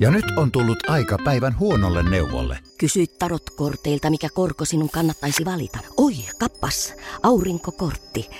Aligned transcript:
Ja 0.00 0.10
nyt 0.10 0.24
on 0.36 0.52
tullut 0.52 0.90
aika 0.90 1.18
päivän 1.24 1.58
huonolle 1.58 2.02
neuvolle. 2.02 2.58
Kysy 2.78 3.06
tarotkorteilta, 3.06 4.10
mikä 4.10 4.28
korko 4.34 4.64
sinun 4.64 4.90
kannattaisi 4.90 5.44
valita. 5.44 5.78
Oi, 5.96 6.12
kappas, 6.38 6.94
aurinkokortti. 7.22 8.30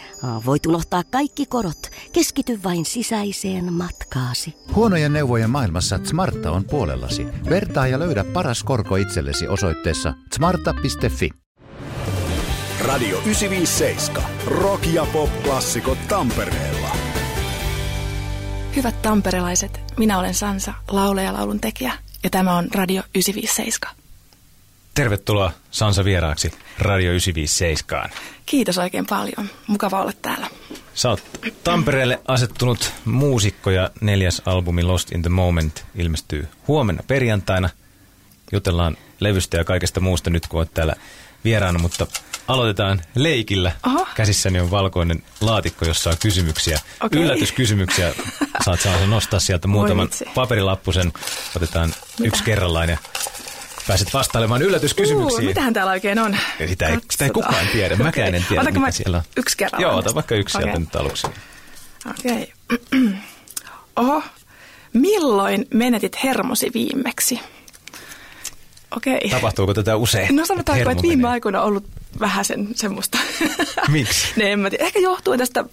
Voit 0.46 0.66
unohtaa 0.66 1.02
kaikki 1.10 1.46
korot. 1.46 1.90
Keskity 2.12 2.60
vain 2.64 2.84
sisäiseen 2.84 3.72
matkaasi. 3.72 4.54
Huonojen 4.74 5.12
neuvojen 5.12 5.50
maailmassa 5.50 6.00
Smarta 6.04 6.50
on 6.50 6.64
puolellasi. 6.64 7.26
Vertaa 7.50 7.86
ja 7.86 7.98
löydä 7.98 8.24
paras 8.24 8.64
korko 8.64 8.96
itsellesi 8.96 9.48
osoitteessa 9.48 10.14
smarta.fi. 10.34 11.30
Radio 12.86 13.18
957. 13.18 14.22
Rock 14.46 14.86
ja 14.86 15.06
pop-klassikot 15.12 15.98
Tampereella. 16.08 16.79
Hyvät 18.76 19.02
tamperelaiset, 19.02 19.80
minä 19.96 20.18
olen 20.18 20.34
Sansa, 20.34 20.74
laulaja 20.90 21.32
laulun 21.32 21.60
tekijä, 21.60 21.92
ja 22.22 22.30
tämä 22.30 22.56
on 22.56 22.68
Radio 22.74 23.02
957. 23.02 23.96
Tervetuloa 24.94 25.52
Sansa 25.70 26.04
vieraaksi 26.04 26.52
Radio 26.78 27.10
957. 27.10 28.10
Kiitos 28.46 28.78
oikein 28.78 29.06
paljon. 29.06 29.48
Mukava 29.66 30.02
olla 30.02 30.12
täällä. 30.22 30.46
Sä 30.94 31.10
oot 31.10 31.22
Tampereelle 31.64 32.20
asettunut 32.28 32.92
muusikko 33.04 33.70
ja 33.70 33.90
neljäs 34.00 34.42
albumi 34.46 34.82
Lost 34.82 35.12
in 35.12 35.22
the 35.22 35.28
Moment 35.28 35.84
ilmestyy 35.94 36.48
huomenna 36.68 37.02
perjantaina. 37.06 37.70
Jutellaan 38.52 38.96
levystä 39.20 39.56
ja 39.56 39.64
kaikesta 39.64 40.00
muusta 40.00 40.30
nyt, 40.30 40.46
kun 40.46 40.60
oot 40.60 40.74
täällä 40.74 40.94
vieraana, 41.44 41.78
mutta 41.78 42.06
aloitetaan 42.48 43.02
leikillä. 43.14 43.72
Oho. 43.86 44.06
Käsissäni 44.14 44.60
on 44.60 44.70
valkoinen 44.70 45.22
laatikko, 45.40 45.84
jossa 45.84 46.10
on 46.10 46.16
kysymyksiä. 46.22 46.80
Okei. 47.00 47.22
Yllätyskysymyksiä. 47.22 48.14
Saat 48.64 48.80
saa 48.80 49.06
nostaa 49.06 49.40
sieltä 49.40 49.68
muutaman 49.68 50.08
paperilappusen. 50.34 51.12
Otetaan 51.56 51.94
yksi 52.22 52.44
kerrallaan 52.44 52.88
ja 52.88 52.98
pääset 53.88 54.14
vastailemaan 54.14 54.62
yllätyskysymyksiin. 54.62 55.40
Uu, 55.42 55.48
mitähän 55.48 55.72
täällä 55.72 55.92
oikein 55.92 56.18
on? 56.18 56.36
Ja 56.60 56.68
Sitä 56.68 56.88
ei, 56.88 56.98
sitä 57.10 57.24
ei 57.24 57.30
kukaan 57.30 57.66
tiedä. 57.72 57.96
Mäkään 57.96 58.34
en 58.34 58.44
tiedä, 58.48 58.60
Otanko 58.62 58.80
mitä 58.80 58.86
mä 58.86 58.90
siellä 58.90 59.16
on. 59.16 59.22
yksi 59.36 59.56
kerrallaan 59.56 59.92
Joo, 59.92 59.98
ota 59.98 60.14
vaikka 60.14 60.34
yksi 60.34 60.52
sieltä 60.52 60.70
Okei. 60.70 60.80
nyt 60.80 60.96
aluksi. 60.96 61.26
Okei. 62.10 62.52
Oho. 63.96 64.22
Milloin 64.92 65.66
menetit 65.74 66.24
hermosi 66.24 66.70
viimeksi? 66.74 67.40
Okei. 68.96 69.30
Tapahtuuko 69.30 69.74
tätä 69.74 69.96
usein? 69.96 70.36
No 70.36 70.46
sanotaanko, 70.46 70.90
että 70.90 71.02
viime 71.02 71.28
aikoina 71.28 71.60
on 71.60 71.68
ollut 71.68 71.84
vähän 72.20 72.44
sen, 72.44 72.68
semmoista. 72.74 73.18
Miksi? 73.88 74.26
ne, 74.36 74.52
en 74.52 74.60
mä 74.60 74.70
tiedä. 74.70 74.84
Ehkä 74.84 74.98
johtuen 74.98 75.38
tästä 75.38 75.64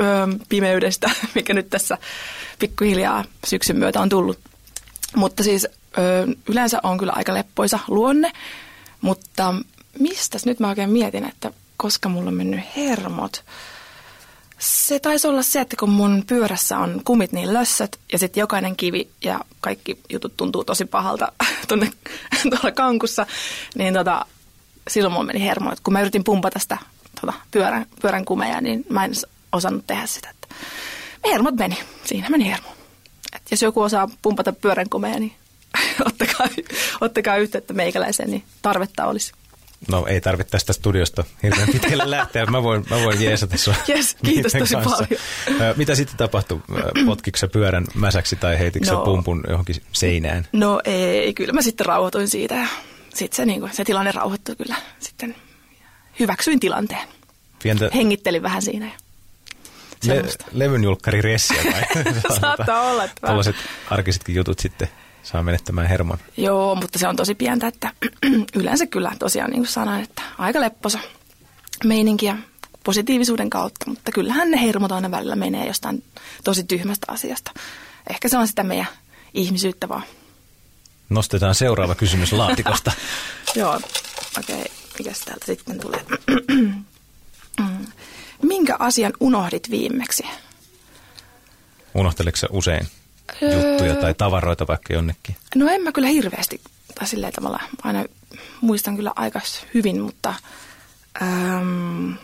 ö, 0.00 0.02
pimeydestä, 0.48 1.10
mikä 1.34 1.54
nyt 1.54 1.70
tässä 1.70 1.98
pikkuhiljaa 2.58 3.24
syksyn 3.46 3.76
myötä 3.76 4.00
on 4.00 4.08
tullut. 4.08 4.38
Mutta 5.16 5.42
siis 5.42 5.66
ö, 5.98 6.26
yleensä 6.48 6.80
on 6.82 6.98
kyllä 6.98 7.12
aika 7.16 7.34
leppoisa 7.34 7.78
luonne, 7.88 8.32
mutta 9.00 9.54
mistäs 9.98 10.46
nyt 10.46 10.60
mä 10.60 10.68
oikein 10.68 10.90
mietin, 10.90 11.24
että 11.24 11.52
koska 11.76 12.08
mulla 12.08 12.28
on 12.28 12.34
mennyt 12.34 12.60
hermot. 12.76 13.44
Se 14.58 14.98
taisi 14.98 15.28
olla 15.28 15.42
se, 15.42 15.60
että 15.60 15.76
kun 15.76 15.90
mun 15.90 16.24
pyörässä 16.26 16.78
on 16.78 17.00
kumit 17.04 17.32
niin 17.32 17.54
lössöt 17.54 17.98
ja 18.12 18.18
sitten 18.18 18.40
jokainen 18.40 18.76
kivi 18.76 19.08
ja 19.24 19.40
kaikki 19.60 19.98
jutut 20.08 20.36
tuntuu 20.36 20.64
tosi 20.64 20.84
pahalta 20.84 21.32
tuonne 21.68 21.90
tuolla 22.42 22.72
kankussa, 22.72 23.26
niin 23.74 23.94
tota, 23.94 24.26
silloin 24.88 25.12
mulla 25.12 25.26
meni 25.26 25.44
hermo. 25.44 25.72
Et 25.72 25.80
kun 25.80 25.92
mä 25.92 26.00
yritin 26.00 26.24
pumpata 26.24 26.58
sitä 26.58 26.78
tota, 27.20 27.32
pyörän, 27.50 27.86
pyörän 28.02 28.24
kumeja, 28.24 28.60
niin 28.60 28.84
mä 28.88 29.04
en 29.04 29.12
osannut 29.52 29.86
tehdä 29.86 30.06
sitä. 30.06 30.30
Että 30.30 30.54
hermot 31.24 31.56
meni. 31.56 31.78
Siinä 32.04 32.28
meni 32.30 32.46
hermo. 32.46 32.68
Et 33.36 33.42
jos 33.50 33.62
joku 33.62 33.80
osaa 33.82 34.08
pumpata 34.22 34.52
pyörän 34.52 34.88
kumeja, 34.88 35.20
niin 35.20 35.32
ottakaa, 36.06 36.46
ottakaa 37.00 37.36
yhteyttä 37.36 37.74
meikäläiseen, 37.74 38.30
niin 38.30 38.44
tarvetta 38.62 39.06
olisi. 39.06 39.32
No 39.90 40.06
ei 40.06 40.20
tarvitse 40.20 40.50
tästä 40.50 40.72
studiosta 40.72 41.24
hirveän 41.42 41.68
pitkälle 41.68 42.10
lähteä. 42.16 42.46
Mä 42.46 42.62
voin, 42.62 42.84
mä 42.90 42.96
voin 43.04 43.22
jeesata 43.22 43.56
sua. 43.58 43.74
Jes, 43.88 44.16
kiitos 44.24 44.52
tosi 44.52 44.74
paljon. 44.74 45.08
Ö, 45.60 45.74
Mitä 45.76 45.94
sitten 45.94 46.16
tapahtui? 46.16 46.60
Sä 47.36 47.48
pyörän 47.48 47.84
mäsäksi 47.94 48.36
tai 48.36 48.58
heitikö 48.58 48.90
No. 48.90 49.04
pumpun 49.04 49.44
johonkin 49.48 49.76
seinään? 49.92 50.48
No 50.52 50.80
ei, 50.84 51.34
kyllä 51.34 51.52
mä 51.52 51.62
sitten 51.62 51.86
rauhoituin 51.86 52.28
siitä 52.28 52.54
ja 52.54 52.66
sitten 53.14 53.36
se, 53.36 53.46
niin 53.46 53.62
se 53.72 53.84
tilanne 53.84 54.12
rauhoittui 54.12 54.56
kyllä. 54.56 54.76
Sitten 55.00 55.36
hyväksyin 56.20 56.60
tilanteen. 56.60 57.08
Pientä 57.62 57.90
Hengittelin 57.94 58.42
vähän 58.42 58.62
siinä 58.62 58.86
le- 58.86 58.92
semmoista. 60.14 60.44
levyn 60.52 60.84
julkkari 60.84 61.22
ressiä 61.22 61.62
vai? 61.72 62.04
Saattaa 62.40 62.82
olla. 62.90 63.08
Tuollaiset 63.20 63.56
arkisetkin 63.90 64.34
jutut 64.34 64.58
sitten 64.58 64.88
saa 65.26 65.42
menettämään 65.42 65.88
hermon. 65.88 66.18
Joo, 66.36 66.74
mutta 66.74 66.98
se 66.98 67.08
on 67.08 67.16
tosi 67.16 67.34
pientä, 67.34 67.66
että 67.66 67.92
yleensä 68.60 68.86
kyllä 68.86 69.12
tosiaan 69.18 69.50
niin 69.50 69.60
kuin 69.60 69.72
sanoin, 69.72 70.04
että 70.04 70.22
aika 70.38 70.60
lepposa 70.60 70.98
meininkiä 71.84 72.36
positiivisuuden 72.84 73.50
kautta, 73.50 73.90
mutta 73.90 74.12
kyllähän 74.12 74.50
ne 74.50 74.60
hermot 74.62 74.92
aina 74.92 75.10
välillä 75.10 75.36
menee 75.36 75.66
jostain 75.66 76.04
tosi 76.44 76.64
tyhmästä 76.64 77.12
asiasta. 77.12 77.50
Ehkä 78.10 78.28
se 78.28 78.38
on 78.38 78.48
sitä 78.48 78.62
meidän 78.62 78.86
ihmisyyttä 79.34 79.88
vaan. 79.88 80.02
Nostetaan 81.08 81.54
seuraava 81.54 81.94
kysymys 81.94 82.32
laatikosta. 82.32 82.92
Joo, 83.54 83.74
okei, 84.38 84.60
okay. 84.60 84.64
mikäs 84.98 85.20
täältä 85.20 85.46
sitten 85.46 85.80
tulee? 85.80 86.00
Mm. 87.60 87.86
Minkä 88.42 88.76
asian 88.78 89.12
unohdit 89.20 89.70
viimeksi? 89.70 90.26
Unohteletko 91.94 92.36
sä 92.36 92.46
usein 92.50 92.86
juttuja 93.40 93.94
tai 93.94 94.14
tavaroita 94.14 94.66
vaikka 94.66 94.94
jonnekin? 94.94 95.36
No 95.54 95.68
en 95.68 95.82
mä 95.82 95.92
kyllä 95.92 96.08
hirveästi, 96.08 96.60
tai 96.94 97.06
silleen 97.08 97.32
tavalla 97.32 97.60
aina 97.82 98.04
muistan 98.60 98.96
kyllä 98.96 99.12
aika 99.16 99.40
hyvin, 99.74 100.00
mutta 100.00 100.34
äm, 101.22 102.14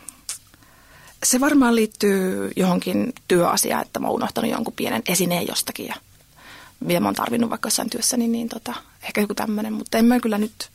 se 1.24 1.40
varmaan 1.40 1.74
liittyy 1.74 2.50
johonkin 2.56 3.12
työasiaan, 3.28 3.82
että 3.82 4.00
mä 4.00 4.06
oon 4.06 4.16
unohtanut 4.16 4.50
jonkun 4.50 4.74
pienen 4.76 5.02
esineen 5.08 5.46
jostakin 5.46 5.86
ja 5.86 5.94
vielä 6.88 7.00
mä 7.00 7.08
oon 7.08 7.14
tarvinnut 7.14 7.50
vaikka 7.50 7.66
jossain 7.66 7.90
työssä, 7.90 8.16
niin, 8.16 8.32
niin 8.32 8.48
tota, 8.48 8.74
ehkä 9.02 9.20
joku 9.20 9.34
tämmöinen, 9.34 9.72
mutta 9.72 9.98
en 9.98 10.04
mä 10.04 10.20
kyllä 10.20 10.38
nyt 10.38 10.70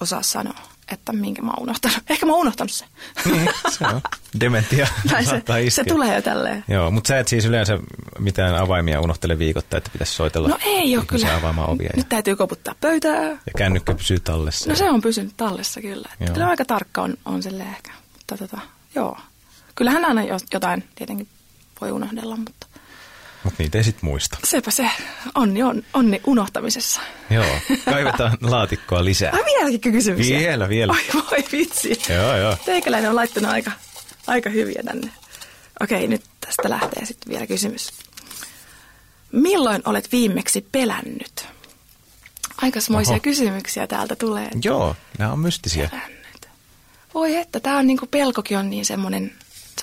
osaa 0.00 0.22
sanoa, 0.22 0.58
että 0.92 1.12
minkä 1.12 1.42
mä 1.42 1.50
oon 1.50 1.62
unohtanut. 1.62 1.98
Ehkä 2.10 2.26
mä 2.26 2.32
oon 2.32 2.40
unohtanut 2.40 2.70
sen. 2.72 2.88
Niin, 3.24 3.48
se 3.70 3.86
on. 3.86 4.00
Dementia 4.40 4.86
se, 5.24 5.42
se 5.70 5.84
tulee 5.84 6.14
jo 6.14 6.22
tälleen. 6.22 6.64
Joo, 6.68 6.90
mutta 6.90 7.08
sä 7.08 7.18
et 7.18 7.28
siis 7.28 7.44
yleensä 7.44 7.78
mitään 8.18 8.54
avaimia 8.54 9.00
unohtele 9.00 9.38
viikoittain, 9.38 9.78
että 9.78 9.90
pitäisi 9.90 10.12
soitella 10.12 10.48
No 10.48 10.58
ei 10.64 10.96
ole 10.96 11.04
kyllä. 11.06 11.36
avaamaan 11.36 11.70
ovia. 11.70 11.86
Ja, 11.86 11.96
Nyt 11.96 12.08
täytyy 12.08 12.36
koputtaa 12.36 12.74
pöytää. 12.80 13.22
ja 13.22 13.36
kännykkä 13.58 13.94
pysyy 13.94 14.20
tallessa. 14.20 14.70
No 14.70 14.76
se 14.76 14.90
on 14.90 15.00
pysynyt 15.00 15.34
tallessa 15.36 15.80
kyllä. 15.80 16.08
Että 16.12 16.24
Joo. 16.24 16.34
kyllä 16.34 16.46
aika 16.48 16.64
tarkka 16.64 17.02
on, 17.02 17.14
on 17.24 17.42
sille 17.42 17.62
ehkä. 17.62 17.90
Mutta 18.12 18.36
tota, 18.36 18.58
joo. 18.94 19.18
Kyllähän 19.74 20.04
aina 20.04 20.22
jotain 20.52 20.84
tietenkin 20.94 21.28
voi 21.80 21.90
unohdella, 21.92 22.36
mutta 22.36 22.63
Mutta 23.44 23.62
niitä 23.62 23.78
ei 23.78 23.84
sit 23.84 24.02
muista. 24.02 24.38
sepä 24.44 24.70
se 24.70 24.90
onni, 25.34 25.62
on, 25.62 25.82
onni 25.94 26.20
unohtamisessa. 26.26 27.00
Joo, 27.30 27.44
kaivetaan 27.84 28.38
laatikkoa 28.50 29.04
lisää. 29.04 29.32
Ai 29.32 29.44
vieläkin 29.44 29.92
kysymyksiä? 29.92 30.38
Vielä, 30.38 30.68
vielä. 30.68 30.92
Ai 30.92 31.22
voi 31.22 31.44
vitsi. 31.52 32.02
Joo, 32.08 32.36
joo. 32.36 32.56
Teikäläinen 32.64 33.10
on 33.10 33.16
laittanut 33.16 33.50
aika, 33.50 33.72
aika 34.26 34.50
hyviä 34.50 34.82
tänne. 34.84 35.10
Okei, 35.80 36.08
nyt 36.08 36.22
tästä 36.40 36.70
lähtee 36.70 37.04
sitten 37.04 37.32
vielä 37.32 37.46
kysymys. 37.46 37.92
Milloin 39.32 39.82
olet 39.84 40.12
viimeksi 40.12 40.66
pelännyt? 40.72 41.46
Aikasmoisia 42.62 43.12
Oho. 43.12 43.20
kysymyksiä 43.20 43.86
täältä 43.86 44.16
tulee. 44.16 44.48
Joo, 44.64 44.96
nämä 45.18 45.32
on 45.32 45.38
mystisiä. 45.38 45.88
Pelännyt. 45.88 46.48
Voi 47.14 47.36
että, 47.36 47.60
tämä 47.60 47.78
on 47.78 47.86
niinku 47.86 48.06
pelkokin 48.06 48.58
on 48.58 48.70
niin 48.70 48.86
semmoinen, 48.86 49.32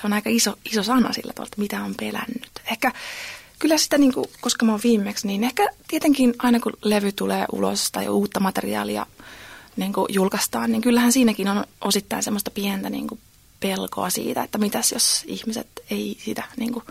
on 0.04 0.12
aika 0.12 0.30
iso, 0.30 0.58
iso 0.64 0.82
sana 0.82 1.12
sillä 1.12 1.32
tavalla, 1.32 1.48
että 1.48 1.60
mitä 1.60 1.84
on 1.84 1.94
pelännyt. 1.94 2.50
Ehkä 2.72 2.92
kyllä 3.62 3.78
sitä, 3.78 3.98
niinku, 3.98 4.30
koska 4.40 4.66
mä 4.66 4.72
oon 4.72 4.80
viimeksi, 4.84 5.26
niin 5.26 5.44
ehkä 5.44 5.68
tietenkin 5.88 6.34
aina 6.38 6.60
kun 6.60 6.72
levy 6.84 7.12
tulee 7.12 7.44
ulos 7.52 7.90
tai 7.92 8.08
uutta 8.08 8.40
materiaalia 8.40 9.06
niinku 9.76 10.06
julkaistaan, 10.10 10.72
niin 10.72 10.82
kyllähän 10.82 11.12
siinäkin 11.12 11.48
on 11.48 11.64
osittain 11.80 12.22
semmoista 12.22 12.50
pientä 12.50 12.90
niinku 12.90 13.18
pelkoa 13.60 14.10
siitä, 14.10 14.42
että 14.42 14.58
mitäs 14.58 14.92
jos 14.92 15.24
ihmiset 15.26 15.66
ei 15.90 16.16
sitä, 16.24 16.42
niinku, 16.56 16.82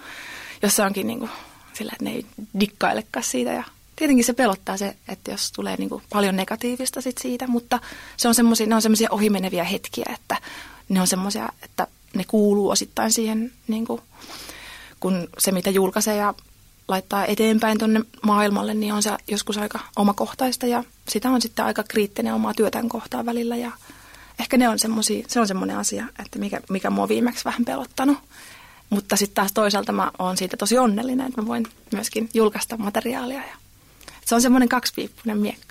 jos 0.61 0.75
se 0.75 0.83
onkin 0.83 1.07
niinku, 1.07 1.29
sillä, 1.73 1.91
että 1.91 2.05
ne 2.05 2.11
ei 2.11 2.25
dikkailekaan 2.59 3.23
siitä. 3.23 3.51
Ja 3.51 3.63
tietenkin 3.95 4.25
se 4.25 4.33
pelottaa 4.33 4.77
se, 4.77 4.95
että 5.07 5.31
jos 5.31 5.51
tulee 5.51 5.75
niin 5.77 5.89
kuin 5.89 6.03
paljon 6.09 6.35
negatiivista 6.35 7.01
sit 7.01 7.17
siitä, 7.17 7.47
mutta 7.47 7.79
se 8.17 8.27
on 8.27 8.35
semmosia, 8.35 8.67
ne 8.67 8.75
on 8.75 8.81
semmoisia 8.81 9.11
ohimeneviä 9.11 9.63
hetkiä, 9.63 10.05
että 10.13 10.37
ne 10.89 11.01
on 11.01 11.07
semmoisia, 11.07 11.49
että 11.63 11.87
ne 12.13 12.23
kuuluu 12.27 12.69
osittain 12.69 13.11
siihen, 13.11 13.51
niin 13.67 13.85
kuin, 13.85 14.01
kun 14.99 15.27
se 15.37 15.51
mitä 15.51 15.69
julkaisee 15.69 16.15
ja 16.15 16.33
laittaa 16.87 17.25
eteenpäin 17.25 17.77
tuonne 17.77 18.01
maailmalle, 18.23 18.73
niin 18.73 18.93
on 18.93 19.03
se 19.03 19.11
joskus 19.27 19.57
aika 19.57 19.79
omakohtaista 19.95 20.67
ja 20.67 20.83
sitä 21.09 21.29
on 21.29 21.41
sitten 21.41 21.65
aika 21.65 21.83
kriittinen 21.83 22.33
omaa 22.33 22.53
työtään 22.53 22.89
kohtaan 22.89 23.25
välillä 23.25 23.55
ja 23.55 23.71
ehkä 24.39 24.57
ne 24.57 24.69
on 24.69 24.79
semmosia, 24.79 25.25
se 25.27 25.39
on 25.39 25.47
semmoinen 25.47 25.77
asia, 25.77 26.05
että 26.19 26.39
mikä, 26.39 26.61
mikä 26.69 26.89
mua 26.89 27.07
viimeksi 27.07 27.45
vähän 27.45 27.65
pelottanut. 27.65 28.17
Mutta 28.89 29.15
sitten 29.15 29.35
taas 29.35 29.51
toisaalta 29.53 29.91
mä 29.91 30.11
oon 30.19 30.37
siitä 30.37 30.57
tosi 30.57 30.77
onnellinen, 30.77 31.27
että 31.27 31.41
mä 31.41 31.47
voin 31.47 31.67
myöskin 31.93 32.29
julkaista 32.33 32.77
materiaalia 32.77 33.37
ja 33.37 33.55
Se 34.25 34.35
on 34.35 34.41
semmoinen 34.41 34.69
kaksipiippunen 34.69 35.37
miekka. 35.37 35.70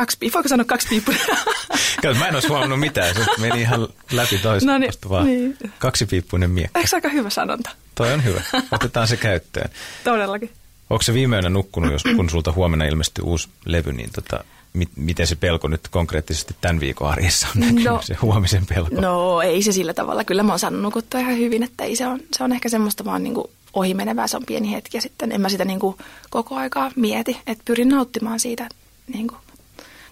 Kaksi 0.00 0.16
piippunen, 0.20 0.34
voiko 0.42 0.48
sanoa 0.48 0.64
kaksipiippunen? 0.64 1.20
Kato, 2.02 2.14
mä 2.18 2.28
en 2.28 2.34
olisi 2.34 2.48
huomannut 2.48 2.80
mitään, 2.80 3.14
se 3.14 3.20
meni 3.38 3.60
ihan 3.60 3.88
läpi 4.12 4.38
toista 4.38 4.72
No 4.72 4.78
niin, 4.78 4.92
vaan. 5.08 5.26
niin. 5.26 5.56
Kaksipiippunen 5.78 6.50
miekka. 6.50 6.78
Eikö 6.78 6.88
se 6.90 6.96
aika 6.96 7.08
hyvä 7.08 7.30
sanonta? 7.30 7.70
Toi 7.94 8.12
on 8.12 8.24
hyvä. 8.24 8.42
Otetaan 8.72 9.08
se 9.08 9.16
käyttöön. 9.16 9.70
Todellakin. 10.04 10.50
Onko 10.90 11.02
se 11.02 11.14
viime 11.14 11.36
yönä 11.36 11.48
nukkunut, 11.48 11.92
jos, 11.92 12.02
kun 12.16 12.30
sulta 12.30 12.52
huomenna 12.52 12.84
ilmestyy 12.84 13.24
uusi 13.24 13.48
levy, 13.64 13.92
niin 13.92 14.10
tota, 14.14 14.44
mit, 14.72 14.88
miten 14.96 15.26
se 15.26 15.36
pelko 15.36 15.68
nyt 15.68 15.88
konkreettisesti 15.90 16.56
tämän 16.60 16.80
viikon 16.80 17.10
arjessa 17.10 17.46
on 17.56 17.60
näkynyt, 17.60 17.84
No. 17.84 18.00
se 18.02 18.14
huomisen 18.22 18.66
pelko? 18.66 19.00
No 19.00 19.42
ei 19.42 19.62
se 19.62 19.72
sillä 19.72 19.94
tavalla. 19.94 20.24
Kyllä 20.24 20.42
mä 20.42 20.52
oon 20.52 20.58
saanut 20.58 20.80
nukuttua 20.82 21.20
ihan 21.20 21.36
hyvin, 21.38 21.62
että 21.62 21.84
ei 21.84 21.96
se 21.96 22.06
on, 22.06 22.20
se 22.36 22.44
on 22.44 22.52
ehkä 22.52 22.68
semmoista 22.68 23.04
vaan 23.04 23.22
niin 23.22 23.34
ohimenevää, 23.72 24.26
se 24.26 24.36
on 24.36 24.46
pieni 24.46 24.72
hetki 24.72 24.96
ja 24.96 25.00
sitten 25.00 25.32
en 25.32 25.40
mä 25.40 25.48
sitä 25.48 25.64
niin 25.64 25.80
kuin 25.80 25.96
koko 26.30 26.54
aikaa 26.56 26.90
mieti, 26.96 27.38
että 27.46 27.62
pyrin 27.64 27.88
nauttimaan 27.88 28.40
siitä 28.40 28.68
niin 29.12 29.26
kuin 29.28 29.38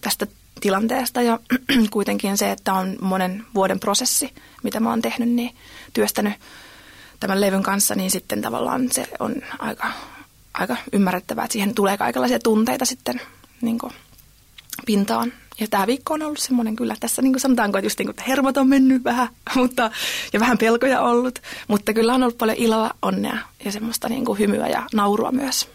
tästä 0.01 0.27
tilanteesta 0.61 1.23
ja 1.23 1.41
kuitenkin 1.91 2.39
se, 2.39 2.51
että 2.51 2.75
on 2.75 2.97
monen 3.01 3.45
vuoden 3.55 3.81
prosessi, 3.81 4.35
mitä 4.63 4.81
mä 4.81 4.91
oon 4.91 5.03
tehnyt, 5.03 5.29
niin 5.29 5.57
työstänyt 5.93 6.33
tämän 7.21 7.41
levyn 7.41 7.63
kanssa, 7.63 7.95
niin 7.95 8.11
sitten 8.11 8.43
tavallaan 8.43 8.93
se 8.93 9.07
on 9.19 9.35
aika, 9.59 9.93
aika 10.55 10.77
ymmärrettävää, 10.93 11.45
että 11.45 11.53
siihen 11.53 11.75
tulee 11.75 11.97
kaikenlaisia 11.97 12.39
tunteita 12.39 12.85
sitten 12.85 13.21
niin 13.61 13.79
kuin 13.79 13.93
pintaan. 14.87 15.33
Ja 15.61 15.67
tämä 15.69 15.87
viikko 15.87 16.15
on 16.15 16.23
ollut 16.23 16.39
semmoinen 16.39 16.77
kyllä, 16.77 16.97
tässä 17.01 17.23
niin 17.23 17.33
kuin 17.33 17.41
sanotaanko, 17.41 17.79
että 17.79 17.87
just 17.87 17.99
niin 17.99 18.07
kuin, 18.07 18.13
että 18.13 18.25
hermot 18.29 18.57
on 18.57 18.69
mennyt 18.69 19.05
vähän, 19.05 19.29
mutta, 19.55 19.91
ja 20.33 20.41
vähän 20.41 20.59
pelkoja 20.59 21.01
ollut, 21.01 21.39
mutta 21.69 21.93
kyllä 21.93 22.15
on 22.15 22.23
ollut 22.23 22.39
paljon 22.39 22.59
iloa, 22.59 22.91
onnea 23.03 23.39
ja 23.65 23.73
semmoista 23.73 24.09
niin 24.09 24.25
kuin 24.25 24.39
hymyä 24.39 24.69
ja 24.69 24.87
naurua 24.95 25.33
myös. 25.33 25.69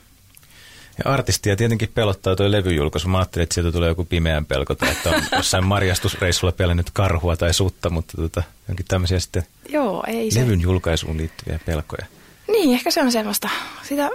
Ja 0.97 1.11
artistia 1.11 1.55
tietenkin 1.55 1.91
pelottaa 1.95 2.35
tuo 2.35 2.51
levyjulkaisu. 2.51 3.07
Mä 3.07 3.17
ajattelin, 3.17 3.43
että 3.43 3.53
sieltä 3.53 3.71
tulee 3.71 3.89
joku 3.89 4.05
pimeän 4.05 4.45
pelko 4.45 4.75
tai 4.75 4.91
että 4.91 5.09
on 5.09 5.23
jossain 5.37 5.65
marjastusreissulla 5.65 6.51
pelännyt 6.51 6.91
karhua 6.93 7.37
tai 7.37 7.53
sutta, 7.53 7.89
mutta 7.89 8.17
tota, 8.17 8.43
jonkin 8.67 8.85
tämmöisiä 8.85 9.19
sitten 9.19 9.43
Joo, 9.69 10.03
ei 10.07 10.31
se. 10.31 10.41
levyn 10.41 10.61
julkaisuun 10.61 11.17
liittyviä 11.17 11.59
pelkoja. 11.65 12.05
Niin, 12.47 12.73
ehkä 12.73 12.91
se 12.91 13.01
on 13.01 13.11
semmoista. 13.11 13.49
Sitä, 13.83 14.09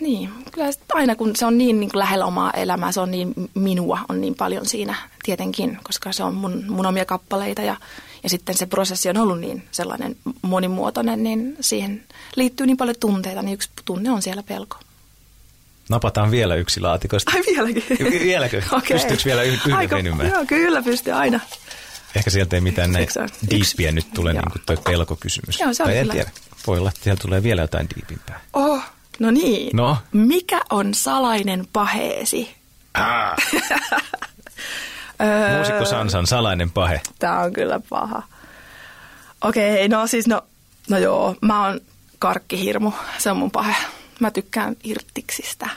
niin, 0.00 0.30
kyllä 0.52 0.70
aina 0.92 1.16
kun 1.16 1.36
se 1.36 1.46
on 1.46 1.58
niin, 1.58 1.80
niin 1.80 1.90
kuin 1.90 1.98
lähellä 1.98 2.26
omaa 2.26 2.50
elämää, 2.50 2.92
se 2.92 3.00
on 3.00 3.10
niin 3.10 3.34
minua, 3.54 3.98
on 4.08 4.20
niin 4.20 4.34
paljon 4.34 4.66
siinä 4.66 4.94
tietenkin, 5.22 5.78
koska 5.82 6.12
se 6.12 6.22
on 6.22 6.34
mun, 6.34 6.64
mun 6.68 6.86
omia 6.86 7.04
kappaleita 7.04 7.62
ja, 7.62 7.76
ja 8.22 8.28
sitten 8.28 8.56
se 8.56 8.66
prosessi 8.66 9.08
on 9.08 9.16
ollut 9.16 9.40
niin 9.40 9.62
sellainen 9.70 10.16
monimuotoinen, 10.42 11.22
niin 11.22 11.56
siihen 11.60 12.04
liittyy 12.36 12.66
niin 12.66 12.76
paljon 12.76 12.96
tunteita, 13.00 13.42
niin 13.42 13.54
yksi 13.54 13.70
tunne 13.84 14.10
on 14.10 14.22
siellä 14.22 14.42
pelko. 14.42 14.76
Napataan 15.88 16.30
vielä 16.30 16.54
yksi 16.54 16.80
laatikosta. 16.80 17.32
Ai 17.34 17.42
vieläkin? 17.46 17.84
Vieläkö? 18.26 18.62
Okei. 18.72 18.96
Pystyykö 18.96 19.22
vielä 19.24 19.42
yh- 19.42 19.52
yhden 19.66 19.74
Aika, 19.74 19.96
venymään? 19.96 20.30
Joo, 20.30 20.44
kyllä 20.46 20.82
pystyy 20.82 21.12
aina. 21.12 21.40
Ehkä 22.14 22.30
sieltä 22.30 22.56
ei 22.56 22.60
mitään 22.60 22.92
näin 22.92 23.08
Yksi. 23.50 23.92
nyt 23.92 24.06
tule, 24.14 24.30
Joo. 24.32 24.40
niin 24.42 24.52
kuin 24.52 24.62
toi 24.66 24.76
pelkokysymys. 24.76 25.60
Joo, 25.60 25.72
se 25.74 25.82
oli 25.82 25.92
tai 25.92 25.98
en 25.98 26.08
tiedä. 26.08 26.30
Voi 26.66 26.78
olla, 26.78 26.88
että 26.88 27.00
siellä 27.04 27.20
tulee 27.22 27.42
vielä 27.42 27.60
jotain 27.62 27.88
diipimpää. 27.96 28.40
Oh, 28.52 28.82
no 29.18 29.30
niin. 29.30 29.70
No? 29.76 29.96
Mikä 30.12 30.60
on 30.70 30.94
salainen 30.94 31.66
paheesi? 31.72 32.54
Ah, 32.94 33.36
Öö, 35.22 35.56
muusikko 35.56 35.84
Sansan 35.84 36.26
salainen 36.26 36.70
pahe. 36.70 37.00
Tää 37.18 37.40
on 37.40 37.52
kyllä 37.52 37.80
paha. 37.88 38.22
Okei, 39.44 39.88
no 39.88 40.06
siis 40.06 40.26
no, 40.26 40.42
no 40.90 40.98
joo, 40.98 41.36
mä 41.42 41.66
oon 41.66 41.80
karkkihirmu, 42.18 42.92
se 43.18 43.30
on 43.30 43.36
mun 43.36 43.50
pahe. 43.50 43.74
Mä 44.20 44.30
tykkään 44.30 44.76
irttiksistä 44.84 45.68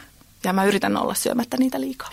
ja 0.43 0.53
mä 0.53 0.65
yritän 0.65 0.97
olla 0.97 1.13
syömättä 1.13 1.57
niitä 1.57 1.81
liikaa. 1.81 2.09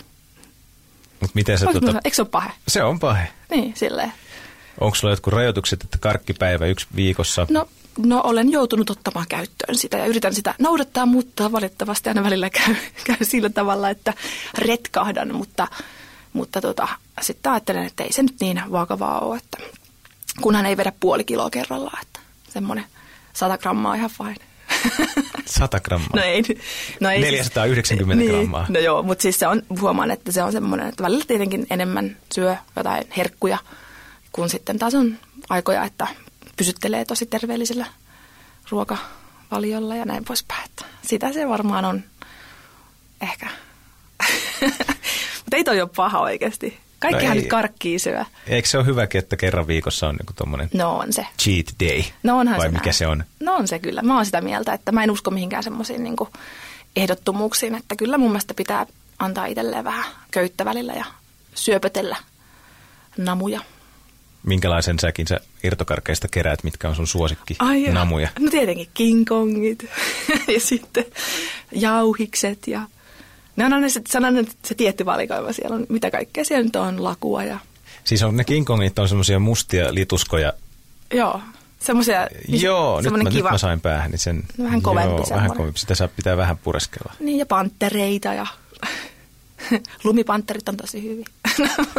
Mutta 1.19 1.35
miten 1.35 1.57
se, 1.57 1.65
tota, 1.65 1.79
sanoa, 1.85 2.01
Eikö 2.05 2.15
se 2.15 2.21
ole 2.21 2.29
pahe? 2.29 2.49
se 2.67 2.83
on 2.83 2.99
pahe. 2.99 3.27
Niin, 3.49 3.73
silleen. 3.75 4.13
Onko 4.79 4.95
sulla 4.95 5.13
jotkut 5.13 5.33
rajoitukset, 5.33 5.83
että 5.83 5.97
karkkipäivä 5.97 6.65
yksi 6.65 6.87
viikossa? 6.95 7.47
No, 7.49 7.67
no 7.97 8.21
olen 8.23 8.51
joutunut 8.51 8.89
ottamaan 8.89 9.25
käyttöön 9.29 9.75
sitä 9.75 9.97
ja 9.97 10.05
yritän 10.05 10.33
sitä 10.35 10.55
noudattaa, 10.59 11.05
mutta 11.05 11.51
valitettavasti 11.51 12.09
aina 12.09 12.23
välillä 12.23 12.49
käy, 12.49 12.75
käy 13.07 13.17
sillä 13.21 13.49
tavalla, 13.49 13.89
että 13.89 14.13
retkahdan, 14.57 15.35
mutta, 15.35 15.67
mutta 16.33 16.61
tota, 16.61 16.87
sitten 17.21 17.51
ajattelen, 17.51 17.85
että 17.85 18.03
ei 18.03 18.13
se 18.13 18.23
nyt 18.23 18.35
niin 18.39 18.61
vakavaa 18.71 19.19
ole, 19.19 19.37
että 19.37 19.57
kunhan 20.41 20.65
ei 20.65 20.77
vedä 20.77 20.91
puoli 20.99 21.23
kiloa 21.23 21.49
kerrallaan, 21.49 22.01
että 22.01 22.19
semmoinen 22.49 22.85
100 23.33 23.57
grammaa 23.57 23.95
ihan 23.95 24.09
fine. 24.09 24.48
100 25.45 25.79
grammaa. 25.79 26.09
No 26.15 26.21
ei, 26.21 26.43
no 26.99 27.09
ei 27.09 27.21
490 27.21 28.23
siis, 28.23 28.31
grammaa. 28.31 28.63
Niin, 28.63 28.73
no 28.73 28.79
joo, 28.79 29.03
mutta 29.03 29.21
siis 29.21 29.39
se 29.39 29.47
on, 29.47 29.61
huomaan, 29.81 30.11
että 30.11 30.31
se 30.31 30.43
on 30.43 30.51
semmoinen, 30.51 30.87
että 30.87 31.03
välillä 31.03 31.25
tietenkin 31.27 31.67
enemmän 31.69 32.17
syö 32.33 32.55
jotain 32.75 33.03
herkkuja, 33.17 33.57
kun 34.31 34.49
sitten 34.49 34.79
taas 34.79 34.95
on 34.95 35.17
aikoja, 35.49 35.83
että 35.83 36.07
pysyttelee 36.57 37.05
tosi 37.05 37.25
terveellisellä 37.25 37.85
ruokavaliolla 38.69 39.95
ja 39.95 40.05
näin 40.05 40.25
poispäin. 40.25 40.65
Että 40.65 40.85
sitä 41.01 41.33
se 41.33 41.47
varmaan 41.47 41.85
on 41.85 42.03
ehkä. 43.21 43.47
mutta 45.39 45.55
ei 45.55 45.63
toi 45.63 45.81
ole 45.81 45.89
paha 45.95 46.19
oikeasti. 46.19 46.79
Kaikkihan 46.99 47.35
ei. 47.37 47.41
nyt 47.41 47.49
karkkii 47.49 47.99
syö. 47.99 48.25
Eikö 48.47 48.67
se 48.67 48.77
ole 48.77 48.85
hyväkin, 48.85 49.19
että 49.19 49.37
kerran 49.37 49.67
viikossa 49.67 50.07
on 50.07 50.15
joku 50.19 50.33
tommonen 50.33 50.69
No 50.73 50.97
on 50.97 51.13
se. 51.13 51.25
cheat 51.41 51.65
day? 51.83 52.03
No 52.23 52.39
onhan 52.39 52.57
Vai 52.57 52.67
se 52.67 52.71
mikä 52.71 52.85
näin. 52.85 52.93
se 52.93 53.07
on? 53.07 53.23
No 53.39 53.55
on 53.55 53.67
se 53.67 53.79
kyllä. 53.79 54.01
Mä 54.01 54.15
oon 54.15 54.25
sitä 54.25 54.41
mieltä, 54.41 54.73
että 54.73 54.91
mä 54.91 55.03
en 55.03 55.11
usko 55.11 55.31
mihinkään 55.31 55.63
semmoisiin 55.63 56.03
niin 56.03 56.15
ehdottomuuksiin, 56.95 57.75
että 57.75 57.95
kyllä 57.95 58.17
mun 58.17 58.29
mielestä 58.31 58.53
pitää 58.53 58.85
antaa 59.19 59.45
itselleen 59.45 59.83
vähän 59.83 60.05
köyttä 60.31 60.65
välillä 60.65 60.93
ja 60.93 61.05
syöpötellä 61.55 62.15
namuja. 63.17 63.61
Minkälaisen 64.43 64.99
säkin 64.99 65.27
sä 65.27 65.39
irtokarkeista 65.63 66.27
keräät, 66.27 66.63
mitkä 66.63 66.89
on 66.89 66.95
sun 66.95 67.07
suosikki 67.07 67.55
joo. 67.85 67.93
namuja? 67.93 68.29
No 68.39 68.51
tietenkin 68.51 68.89
King 68.93 69.25
Kongit 69.27 69.85
ja 70.53 70.59
sitten 70.59 71.05
jauhikset 71.71 72.67
ja 72.67 72.81
ne 73.59 73.65
on 73.65 73.73
aina 73.73 73.89
se, 73.89 74.01
on 74.17 74.25
aina 74.25 74.43
se 74.65 74.75
tietty 74.75 75.05
valikoima 75.05 75.53
siellä 75.53 75.75
on, 75.75 75.85
mitä 75.89 76.11
kaikkea 76.11 76.45
siellä 76.45 76.63
nyt 76.63 76.75
on, 76.75 77.03
lakua 77.03 77.43
ja 77.43 77.59
Siis 78.03 78.23
on 78.23 78.37
ne 78.37 78.43
King 78.43 78.65
Kongit 78.65 78.99
on 78.99 79.07
semmoisia 79.09 79.39
mustia 79.39 79.93
lituskoja. 79.93 80.53
joo, 81.13 81.41
semmoisia, 81.79 82.27
Joo, 82.47 82.95
nyt 82.95 82.97
mä, 82.97 83.03
semmoinen 83.03 83.25
nyt 83.25 83.33
kiva. 83.33 83.51
mä 83.51 83.57
sain 83.57 83.81
päähän. 83.81 84.11
Niin 84.11 84.19
sen, 84.19 84.43
No 84.57 84.65
vähän 84.65 84.81
kovempi 84.81 85.09
joo, 85.09 85.17
vähän 85.17 85.27
semmoinen. 85.27 85.57
kovempi. 85.57 85.79
Sitä 85.79 85.95
saa 85.95 86.07
pitää 86.07 86.37
vähän 86.37 86.57
pureskella. 86.57 87.13
Niin, 87.19 87.37
ja 87.39 87.45
panttereita 87.45 88.33
ja 88.33 88.47
lumipantterit 90.03 90.69
on 90.69 90.77
tosi 90.77 91.03
hyviä. 91.03 91.25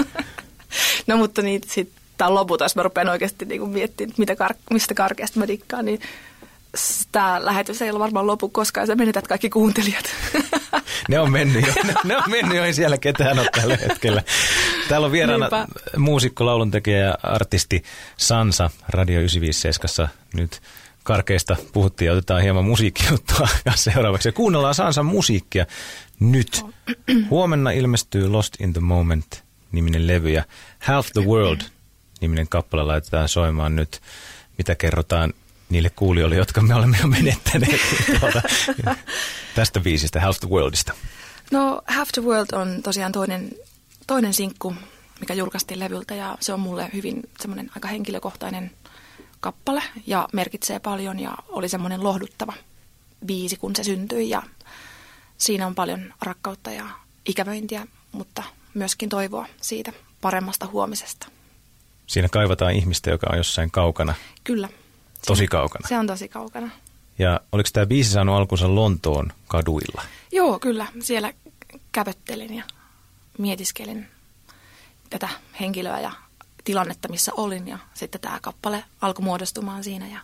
no 1.07 1.17
mutta 1.17 1.43
niitä 1.43 1.67
sitten 1.71 2.01
tämä 2.17 2.35
loput, 2.35 2.61
jos 2.61 2.77
mä 2.77 2.83
rupean 2.83 3.09
oikeasti 3.09 3.45
niinku 3.45 3.67
miettimään, 3.67 4.15
mitä 4.19 4.35
kar- 4.35 4.57
mistä 4.71 4.95
karkeasta 4.95 5.39
mä 5.41 5.49
dikkaan, 5.49 5.85
niin 5.85 6.01
tämä 7.13 7.45
lähetys 7.45 7.83
ei 7.83 7.91
ole 7.91 7.99
varmaan 7.99 8.27
lopu 8.27 8.49
koskaan, 8.49 8.87
sä 8.87 8.95
menetät 8.95 9.29
kaikki 9.29 9.51
kuuntelijat. 9.51 10.05
Ne 11.09 11.21
on 11.21 11.33
mennyt 11.33 11.67
jo, 11.67 11.73
ne, 11.85 11.95
ne 12.05 12.17
on 12.17 12.23
mennyt 12.27 12.57
jo, 12.57 12.65
ei 12.65 12.73
siellä 12.75 12.99
ketään 12.99 13.39
ole 13.39 13.49
tällä 13.61 13.77
hetkellä. 13.77 14.23
Täällä 14.89 15.05
on 15.05 15.13
vieraana 15.13 15.49
Niinpä. 15.49 15.67
muusikko, 15.97 16.47
lauluntekijä 16.47 16.99
ja 16.99 17.19
artisti 17.23 17.83
Sansa 18.17 18.71
Radio 18.89 19.19
957 19.19 20.11
nyt 20.35 20.61
karkeista 21.03 21.57
puhuttiin 21.73 22.07
ja 22.07 22.13
otetaan 22.13 22.43
hieman 22.43 22.65
musiikkijuttua 22.65 23.49
seuraavaksi. 23.75 24.29
Ja 24.29 24.33
kuunnellaan 24.33 24.75
Sansan 24.75 25.07
musiikkia 25.07 25.67
nyt. 26.21 26.65
Huomenna 27.31 27.71
ilmestyy 27.71 28.29
Lost 28.29 28.61
in 28.61 28.73
the 28.73 28.81
Moment 28.81 29.43
niminen 29.73 30.07
levy 30.07 30.31
ja 30.31 30.45
Half 30.79 31.07
the 31.13 31.25
World 31.25 31.61
niminen 32.21 32.49
kappale 32.49 32.83
laitetaan 32.83 33.29
soimaan 33.29 33.77
nyt, 33.77 34.01
mitä 34.59 34.75
kerrotaan 34.75 35.33
niille 35.71 35.91
kuulijoille, 35.91 36.37
jotka 36.37 36.61
me 36.61 36.75
olemme 36.75 36.99
jo 37.01 37.07
menettäneet 37.07 37.81
tuolta, 38.21 38.43
tästä 39.55 39.81
biisistä, 39.81 40.21
Half 40.21 40.41
the 40.41 40.49
Worldista. 40.49 40.93
No 41.51 41.83
Half 41.87 42.09
the 42.13 42.23
World 42.23 42.49
on 42.53 42.83
tosiaan 42.83 43.13
toinen, 43.13 43.51
toinen 44.07 44.35
sinkku, 44.35 44.75
mikä 45.21 45.35
julkaistiin 45.35 45.81
levyltä 45.81 46.15
ja 46.15 46.37
se 46.41 46.53
on 46.53 46.61
mulle 46.61 46.91
hyvin 46.95 47.23
semmoinen 47.41 47.71
aika 47.75 47.89
henkilökohtainen 47.89 48.71
kappale 49.41 49.83
ja 50.07 50.29
merkitsee 50.33 50.79
paljon 50.79 51.21
ja 51.21 51.35
oli 51.49 51.69
semmoinen 51.69 52.05
lohduttava 52.05 52.53
biisi, 53.27 53.57
kun 53.57 53.77
se 53.77 53.85
syntyi 53.85 54.31
ja 54.31 54.43
siinä 55.39 55.67
on 55.67 55.75
paljon 55.75 56.15
rakkautta 56.23 56.71
ja 56.71 56.87
ikävöintiä, 57.27 57.87
mutta 58.13 58.43
myöskin 58.75 59.09
toivoa 59.09 59.47
siitä 59.61 59.93
paremmasta 60.21 60.67
huomisesta. 60.67 61.27
Siinä 62.07 62.29
kaivataan 62.29 62.73
ihmistä, 62.73 63.11
joka 63.11 63.27
on 63.31 63.37
jossain 63.37 63.71
kaukana, 63.71 64.15
Kyllä. 64.45 64.69
Tosi 65.27 65.47
kaukana. 65.47 65.89
Se 65.89 65.99
on 65.99 66.07
tosi 66.07 66.29
kaukana. 66.29 66.71
Ja 67.19 67.41
oliko 67.53 67.69
tämä 67.73 67.87
biisi 67.87 68.11
saanut 68.11 68.35
alkunsa 68.35 68.75
Lontoon 68.75 69.33
kaduilla? 69.49 70.03
Joo, 70.33 70.59
kyllä. 70.59 70.87
Siellä 71.01 71.33
käpöttelin 71.93 72.55
ja 72.55 72.65
mietiskelin 73.39 74.07
tätä 75.11 75.29
henkilöä 75.61 76.01
ja 76.01 76.13
tilannetta, 76.65 77.09
missä 77.09 77.33
olin. 77.37 77.69
Ja 77.69 77.79
sitten 77.95 78.21
tämä 78.21 78.39
kappale 78.43 78.85
alkoi 79.01 79.25
muodostumaan 79.25 79.85
siinä 79.85 80.09
ja 80.09 80.21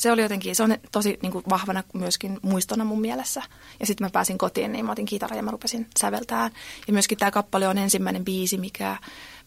se 0.00 0.12
oli 0.12 0.22
jotenkin, 0.22 0.56
se 0.56 0.62
on 0.62 0.76
tosi 0.92 1.18
niin 1.22 1.32
kuin 1.32 1.44
vahvana 1.48 1.82
myöskin 1.94 2.38
muistona 2.42 2.84
mun 2.84 3.00
mielessä. 3.00 3.42
Ja 3.80 3.86
sitten 3.86 4.04
mä 4.04 4.10
pääsin 4.10 4.38
kotiin, 4.38 4.72
niin 4.72 4.84
mä 4.84 4.92
otin 4.92 5.06
kitaran 5.06 5.36
ja 5.36 5.42
mä 5.42 5.50
rupesin 5.50 5.86
säveltään. 5.98 6.50
Ja 6.86 6.92
myöskin 6.92 7.18
tämä 7.18 7.30
kappale 7.30 7.68
on 7.68 7.78
ensimmäinen 7.78 8.24
biisi, 8.24 8.58
mikä 8.58 8.96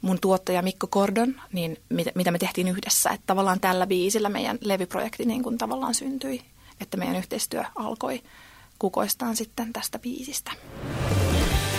mun 0.02 0.20
tuottaja 0.20 0.62
Mikko 0.62 0.88
Kordon, 0.88 1.42
niin 1.54 1.78
mitä, 1.90 2.12
mitä 2.16 2.32
me 2.32 2.38
tehtiin 2.38 2.68
yhdessä. 2.68 3.10
Että 3.10 3.24
tavallaan 3.28 3.60
tällä 3.60 3.88
biisillä 3.88 4.30
meidän 4.30 4.58
levyprojekti 4.62 5.26
niin 5.26 5.44
kuin 5.44 5.58
tavallaan 5.58 5.96
syntyi, 5.96 6.42
että 6.82 6.98
meidän 6.98 7.16
yhteistyö 7.16 7.64
alkoi 7.76 8.22
kukoistaan 8.80 9.36
sitten 9.36 9.74
tästä 9.74 10.00
biisistä. 10.00 10.52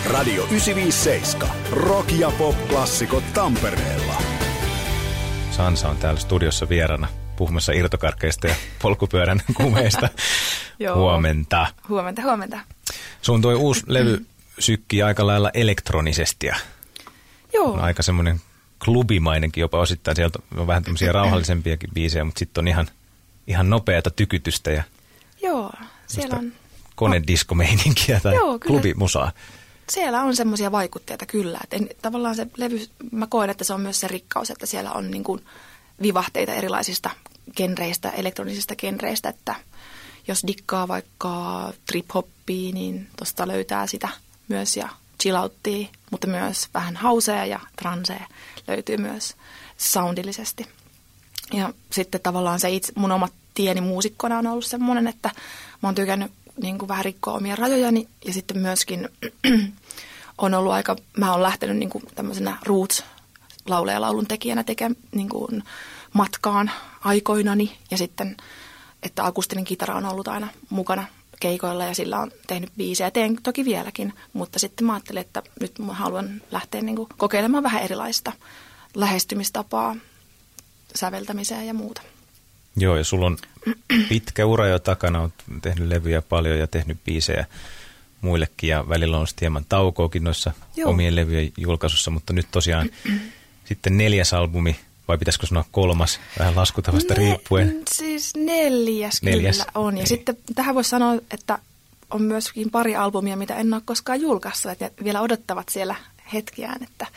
Radio 0.05 0.43
957. 0.43 1.49
Rock 1.71 2.11
ja 2.11 2.31
pop-klassikot 2.37 3.23
Tampereella. 3.33 4.15
Sansa 5.51 5.89
on 5.89 5.97
täällä 5.97 6.19
studiossa 6.19 6.69
vierana 6.69 7.24
puhumassa 7.35 7.71
irtokarkkeista 7.71 8.47
ja 8.47 8.55
polkupyörän 8.81 9.41
kumeista. 9.57 10.09
huomenta. 10.95 11.67
Huomenta, 11.89 12.21
huomenta. 12.21 12.59
Sun 13.21 13.41
toi 13.41 13.55
uusi 13.55 13.83
levy 13.87 14.25
sykkii 14.59 15.03
aika 15.03 15.27
lailla 15.27 15.51
elektronisesti 15.53 16.47
ja 16.47 16.55
Joo. 17.53 17.73
on 17.73 17.79
aika 17.79 18.03
semmoinen 18.03 18.41
klubimainenkin 18.85 19.61
jopa 19.61 19.79
osittain. 19.79 20.15
Sieltä 20.15 20.39
on 20.57 20.67
vähän 20.67 20.83
tämmöisiä 20.83 21.11
rauhallisempiakin 21.11 21.89
biisejä, 21.93 22.23
mutta 22.23 22.39
sitten 22.39 22.61
on 22.61 22.67
ihan, 22.67 22.87
ihan 23.47 23.69
nopeata 23.69 24.09
tykytystä 24.09 24.71
ja 24.71 24.83
Joo, 25.43 25.71
siellä 26.07 26.35
on, 26.37 26.53
konediskomeininkiä 26.95 28.19
tai 28.19 28.35
Joo, 28.35 28.59
kyllä. 28.59 28.71
klubimusaa. 28.73 29.31
siellä 29.89 30.21
on 30.21 30.35
semmoisia 30.35 30.71
vaikutteita 30.71 31.25
kyllä. 31.25 31.59
Et 31.63 31.73
en, 31.73 31.89
tavallaan 32.01 32.35
se 32.35 32.47
levy, 32.57 32.79
mä 33.11 33.27
koen, 33.27 33.49
että 33.49 33.63
se 33.63 33.73
on 33.73 33.81
myös 33.81 33.99
se 33.99 34.07
rikkaus, 34.07 34.49
että 34.51 34.65
siellä 34.65 34.91
on 34.91 35.11
niin 35.11 35.23
kuin 35.23 35.45
vivahteita 36.01 36.53
erilaisista 36.53 37.09
genreistä, 37.57 38.09
elektronisista 38.09 38.75
genreistä, 38.75 39.29
että 39.29 39.55
jos 40.27 40.43
dikkaa 40.47 40.87
vaikka 40.87 41.73
trip-hoppia, 41.91 42.73
niin 42.73 43.07
tosta 43.17 43.47
löytää 43.47 43.87
sitä 43.87 44.09
myös 44.47 44.77
ja 44.77 44.89
chillouttia, 45.21 45.87
mutta 46.11 46.27
myös 46.27 46.67
vähän 46.73 46.95
hausea 46.95 47.45
ja 47.45 47.59
transea 47.75 48.27
löytyy 48.67 48.97
myös 48.97 49.35
soundillisesti. 49.77 50.67
Ja 51.53 51.73
sitten 51.91 52.21
tavallaan 52.21 52.59
se 52.59 52.69
itse, 52.69 52.93
mun 52.95 53.11
oma 53.11 53.29
tieni 53.53 53.81
muusikkona 53.81 54.37
on 54.37 54.47
ollut 54.47 54.65
semmoinen, 54.65 55.07
että 55.07 55.29
mä 55.81 55.87
oon 55.87 55.95
tykännyt 55.95 56.31
niin 56.61 56.77
kuin 56.77 56.89
vähän 56.89 57.05
rikkoa 57.05 57.33
omia 57.33 57.55
rajojani 57.55 58.07
ja 58.25 58.33
sitten 58.33 58.57
myöskin 58.57 59.09
on 60.37 60.53
ollut 60.53 60.73
aika, 60.73 60.95
mä 61.17 61.31
oon 61.31 61.43
lähtenyt 61.43 61.77
niin 61.77 61.89
kuin 61.89 62.03
tämmöisenä 62.15 62.57
roots 62.65 63.03
laulun 63.67 64.27
tekijänä 64.27 64.63
tekemään 64.63 64.95
niin 65.11 65.29
kuin 65.29 65.63
matkaan 66.15 66.71
aikoinani 67.03 67.77
ja 67.91 67.97
sitten, 67.97 68.37
että 69.03 69.25
akustinen 69.25 69.65
kitara 69.65 69.95
on 69.95 70.05
ollut 70.05 70.27
aina 70.27 70.47
mukana 70.69 71.05
keikoilla 71.39 71.85
ja 71.85 71.95
sillä 71.95 72.19
on 72.19 72.31
tehnyt 72.47 72.71
biisejä. 72.77 73.11
Teen 73.11 73.37
toki 73.43 73.65
vieläkin, 73.65 74.13
mutta 74.33 74.59
sitten 74.59 74.87
mä 74.87 74.93
ajattelin, 74.93 75.21
että 75.21 75.43
nyt 75.61 75.79
mä 75.79 75.93
haluan 75.93 76.41
lähteä 76.51 76.81
niin 76.81 76.95
kuin 76.95 77.09
kokeilemaan 77.17 77.63
vähän 77.63 77.83
erilaista 77.83 78.31
lähestymistapaa 78.93 79.95
säveltämiseen 80.95 81.67
ja 81.67 81.73
muuta. 81.73 82.01
Joo, 82.77 82.97
ja 82.97 83.03
sulla 83.03 83.25
on 83.25 83.37
pitkä 84.09 84.45
ura 84.45 84.67
jo 84.67 84.79
takana, 84.79 85.21
oot 85.21 85.33
tehnyt 85.61 85.87
levyjä 85.87 86.21
paljon 86.21 86.59
ja 86.59 86.67
tehnyt 86.67 86.97
biisejä 87.05 87.45
muillekin 88.21 88.69
ja 88.69 88.89
välillä 88.89 89.17
on 89.17 89.27
sitten 89.27 89.45
hieman 89.45 89.65
taukoakin 89.69 90.23
noissa 90.23 90.51
Joo. 90.75 90.89
omien 90.89 91.15
levyjen 91.15 91.51
julkaisussa, 91.57 92.11
mutta 92.11 92.33
nyt 92.33 92.47
tosiaan 92.51 92.89
sitten 93.65 93.97
neljäs 93.97 94.33
albumi, 94.33 94.79
vai 95.07 95.17
pitäisikö 95.17 95.47
sanoa 95.47 95.65
kolmas, 95.71 96.19
vähän 96.39 96.55
laskutavasta 96.55 97.13
Ne- 97.13 97.19
riippuen. 97.19 97.81
Siis 97.91 98.33
neljäs, 98.35 99.21
Neljäs, 99.21 99.57
kyllä 99.57 99.71
on. 99.75 99.93
Ja 99.93 99.95
niin. 99.97 100.07
sitten 100.07 100.37
tähän 100.55 100.75
voisi 100.75 100.89
sanoa, 100.89 101.15
että 101.31 101.59
on 102.11 102.21
myöskin 102.21 102.71
pari 102.71 102.95
albumia, 102.95 103.35
mitä 103.37 103.55
en 103.55 103.73
ole 103.73 103.81
koskaan 103.85 104.21
julkaissut, 104.21 104.71
että 104.71 105.03
vielä 105.03 105.21
odottavat 105.21 105.69
siellä 105.69 105.95
hetkiään, 106.33 106.83
että 106.83 107.07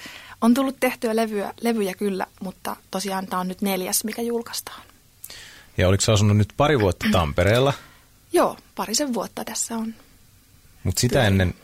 on 0.41 0.55
tullut 0.55 0.77
tehtyä 0.81 1.17
levyä, 1.17 1.55
levyjä 1.61 1.95
kyllä, 1.95 2.27
mutta 2.41 2.77
tosiaan 2.91 3.27
tämä 3.27 3.41
on 3.41 3.49
nyt 3.49 3.63
neljäs, 3.63 4.05
mikä 4.05 4.23
julkaistaan. 4.23 4.83
Ja 5.79 5.89
oliko 5.89 6.01
sä 6.01 6.13
asunut 6.13 6.37
nyt 6.37 6.53
pari 6.57 6.81
vuotta 6.81 7.07
Tampereella, 7.13 7.73
Joo, 8.33 8.57
parisen 8.75 9.15
vuotta 9.15 9.45
tässä 9.45 9.77
on. 9.77 9.95
mutta 10.85 11.01
sitä 11.01 11.27
ennen 11.27 11.55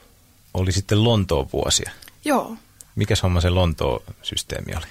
oli 0.54 0.72
sitten 0.72 1.04
Lontoon 1.04 1.48
vuosia. 1.52 1.90
Joo, 2.24 2.56
Mikäs 2.96 3.22
homma 3.22 3.40
se 3.40 3.48
Lontoon-systeemi 3.50 4.76
oli? 4.76 4.86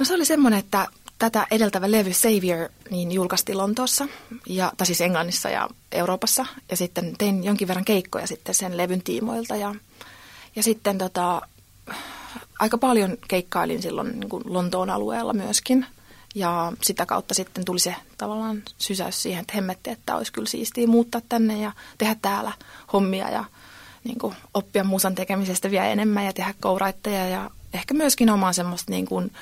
No 0.00 0.06
se 0.06 0.14
oli 0.14 0.24
semmoinen, 0.24 0.58
että 0.58 0.86
tätä 1.18 1.46
edeltävä 1.50 1.90
levy 1.90 2.12
Savior 2.12 2.68
niin 2.90 3.12
julkaistiin 3.12 3.58
Lontoossa, 3.58 4.08
ja, 4.46 4.72
tai 4.76 4.86
siis 4.86 5.00
Englannissa 5.00 5.50
ja 5.50 5.68
Euroopassa. 5.92 6.46
Ja 6.70 6.76
sitten 6.76 7.14
tein 7.18 7.44
jonkin 7.44 7.68
verran 7.68 7.84
keikkoja 7.84 8.26
sitten 8.26 8.54
sen 8.54 8.76
levyn 8.76 9.02
tiimoilta. 9.02 9.56
Ja, 9.56 9.74
ja 10.56 10.62
sitten 10.62 10.98
tota, 10.98 11.42
aika 12.58 12.78
paljon 12.78 13.16
keikkailin 13.28 13.82
silloin 13.82 14.20
niin 14.20 14.28
kuin 14.28 14.42
Lontoon 14.46 14.90
alueella 14.90 15.32
myöskin. 15.32 15.86
Ja 16.34 16.72
sitä 16.82 17.06
kautta 17.06 17.34
sitten 17.34 17.64
tuli 17.64 17.78
se 17.78 17.94
tavallaan 18.18 18.62
sysäys 18.78 19.22
siihen, 19.22 19.40
että 19.40 19.54
hemmetti, 19.54 19.90
että 19.90 20.16
olisi 20.16 20.32
kyllä 20.32 20.48
siistiä 20.48 20.86
muuttaa 20.86 21.20
tänne 21.28 21.60
ja 21.60 21.72
tehdä 21.98 22.16
täällä 22.22 22.52
hommia 22.92 23.30
ja 23.30 23.44
niin 24.04 24.18
kuin 24.18 24.34
oppia 24.54 24.84
musan 24.84 25.14
tekemisestä 25.14 25.70
vielä 25.70 25.86
enemmän 25.86 26.24
ja 26.26 26.32
tehdä 26.32 26.54
kouraitteja 26.60 27.28
ja 27.28 27.50
ehkä 27.74 27.94
myöskin 27.94 28.30
omaa 28.30 28.52
semmoista 28.52 28.90
niin 28.90 29.06
kuin 29.06 29.32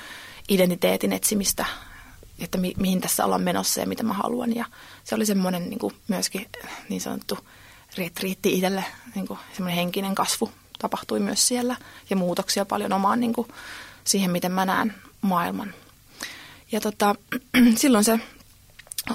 identiteetin 0.49 1.13
etsimistä, 1.13 1.65
että 2.39 2.57
mi- 2.57 2.75
mihin 2.77 3.01
tässä 3.01 3.25
ollaan 3.25 3.41
menossa 3.41 3.79
ja 3.79 3.87
mitä 3.87 4.03
mä 4.03 4.13
haluan. 4.13 4.55
Ja 4.55 4.65
se 5.03 5.15
oli 5.15 5.25
semmoinen 5.25 5.69
niin 5.69 5.79
kuin 5.79 5.95
myöskin 6.07 6.45
niin 6.89 7.01
sanottu 7.01 7.37
retriitti 7.97 8.53
itselle, 8.53 8.85
niin 9.15 9.27
kuin 9.27 9.39
semmoinen 9.53 9.75
henkinen 9.75 10.15
kasvu 10.15 10.51
tapahtui 10.79 11.19
myös 11.19 11.47
siellä 11.47 11.75
ja 12.09 12.15
muutoksia 12.15 12.65
paljon 12.65 12.93
omaan 12.93 13.19
niin 13.19 13.33
kuin 13.33 13.47
siihen, 14.03 14.31
miten 14.31 14.51
mä 14.51 14.65
näen 14.65 14.95
maailman. 15.21 15.73
Ja 16.71 16.81
tota, 16.81 17.15
silloin 17.75 18.03
se 18.03 18.19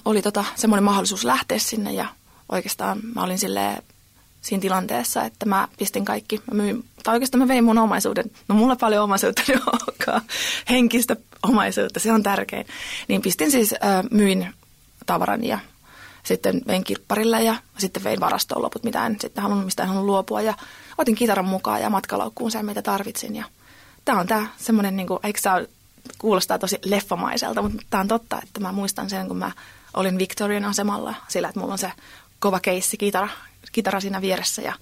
oli 0.04 0.22
tota, 0.22 0.44
semmoinen 0.54 0.84
mahdollisuus 0.84 1.24
lähteä 1.24 1.58
sinne 1.58 1.92
ja 1.92 2.06
oikeastaan 2.48 3.00
mä 3.14 3.22
olin 3.22 3.38
silleen 3.38 3.82
siinä 4.44 4.60
tilanteessa, 4.60 5.24
että 5.24 5.46
mä 5.46 5.68
pistin 5.78 6.04
kaikki, 6.04 6.40
mä 6.52 6.62
myin, 6.62 6.84
tai 7.02 7.14
oikeastaan 7.14 7.42
mä 7.42 7.48
vein 7.48 7.64
mun 7.64 7.78
omaisuuden, 7.78 8.30
no 8.48 8.54
mulla 8.54 8.76
paljon 8.76 9.04
omaisuutta 9.04 9.42
ei 9.48 9.56
olekaan, 9.66 10.22
henkistä 10.70 11.16
omaisuutta, 11.42 12.00
se 12.00 12.12
on 12.12 12.22
tärkein. 12.22 12.66
Niin 13.08 13.22
pistin 13.22 13.50
siis, 13.50 13.72
äh, 13.72 14.04
myin 14.10 14.54
tavaran 15.06 15.44
ja 15.44 15.58
sitten 16.22 16.62
vein 16.66 16.84
kirpparille 16.84 17.42
ja 17.42 17.54
sitten 17.78 18.04
vein 18.04 18.20
varastoon 18.20 18.62
loput, 18.62 18.84
mitä 18.84 19.06
en 19.06 19.16
sitten 19.20 19.42
halunnut, 19.42 19.64
mistä 19.64 19.82
en 19.82 19.88
halunnut 19.88 20.06
luopua. 20.06 20.40
Ja 20.40 20.54
otin 20.98 21.14
kitaran 21.14 21.44
mukaan 21.44 21.80
ja 21.80 21.90
matkalaukkuun 21.90 22.50
sen, 22.50 22.66
mitä 22.66 22.82
tarvitsin. 22.82 23.36
Ja 23.36 23.44
tämä 24.04 24.20
on 24.20 24.26
tämä 24.26 24.46
semmoinen, 24.56 24.96
niin 24.96 25.06
kuin, 25.06 25.18
eikö 25.24 25.40
ole- 25.52 25.68
kuulostaa 26.18 26.58
tosi 26.58 26.78
leffamaiselta, 26.84 27.62
mutta 27.62 27.82
tämä 27.90 28.00
on 28.00 28.08
totta, 28.08 28.40
että 28.42 28.60
mä 28.60 28.72
muistan 28.72 29.10
sen, 29.10 29.28
kun 29.28 29.36
mä 29.36 29.52
olin 29.94 30.18
Victorian 30.18 30.64
asemalla 30.64 31.14
sillä, 31.28 31.48
että 31.48 31.60
mulla 31.60 31.72
on 31.72 31.78
se 31.78 31.92
kova 32.38 32.60
keissi, 32.60 32.96
kitara, 32.96 33.28
kitara 33.74 34.00
siinä 34.00 34.20
vieressä 34.20 34.62
ja 34.62 34.72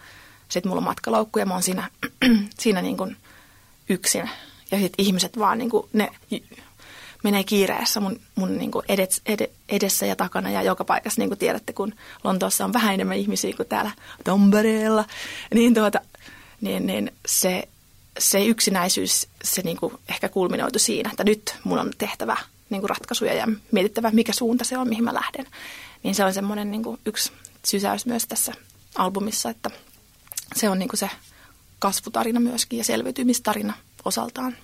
sitten 0.48 0.70
mulla 0.70 0.80
on 0.80 0.84
matkalaukku 0.84 1.38
ja 1.38 1.46
mä 1.46 1.54
oon 1.54 1.62
siinä, 1.62 1.88
siinä 2.60 2.82
niin 2.82 2.96
kuin 2.96 3.16
yksin. 3.88 4.30
Ja 4.70 4.78
sitten 4.78 5.04
ihmiset 5.04 5.38
vaan 5.38 5.58
niin 5.58 5.70
kuin, 5.70 5.88
ne 5.92 6.10
menee 7.24 7.44
kiireessä 7.44 8.00
mun, 8.00 8.20
mun 8.34 8.58
niin 8.58 8.70
kuin 8.70 8.84
edes, 8.88 9.20
ed, 9.26 9.50
edessä 9.68 10.06
ja 10.06 10.16
takana 10.16 10.50
ja 10.50 10.62
joka 10.62 10.84
paikassa, 10.84 11.20
niin 11.20 11.30
kuin 11.30 11.38
tiedätte, 11.38 11.72
kun 11.72 11.94
Lontoossa 12.24 12.64
on 12.64 12.72
vähän 12.72 12.94
enemmän 12.94 13.16
ihmisiä 13.16 13.56
kuin 13.56 13.68
täällä 13.68 13.90
Tampereella, 14.24 15.04
niin, 15.54 15.74
tuota, 15.74 16.00
niin, 16.60 16.86
niin 16.86 17.12
se, 17.26 17.68
se 18.18 18.44
yksinäisyys, 18.44 19.28
se 19.44 19.62
niin 19.62 19.76
kuin 19.76 19.94
ehkä 20.08 20.28
kulminoitu 20.28 20.78
siinä, 20.78 21.10
että 21.10 21.24
nyt 21.24 21.56
mun 21.64 21.78
on 21.78 21.90
tehtävä 21.98 22.36
niin 22.70 22.80
kuin 22.80 22.90
ratkaisuja 22.90 23.34
ja 23.34 23.48
mietittävä, 23.72 24.10
mikä 24.10 24.32
suunta 24.32 24.64
se 24.64 24.78
on, 24.78 24.88
mihin 24.88 25.04
mä 25.04 25.14
lähden. 25.14 25.46
Niin 26.02 26.14
se 26.14 26.24
on 26.24 26.34
semmoinen 26.34 26.70
niin 26.70 26.82
kuin 26.82 27.00
yksi 27.06 27.32
sysäys 27.64 28.06
myös 28.06 28.26
tässä 28.26 28.52
albumissa, 28.94 29.50
että 29.50 29.70
se 30.54 30.68
on 30.68 30.78
niin 30.78 30.88
kuin 30.88 30.98
se 30.98 31.10
kasvutarina 31.78 32.40
myöskin 32.40 32.78
ja 32.78 32.84
selviytymistarina 32.84 33.74
osaltaan. 34.04 34.56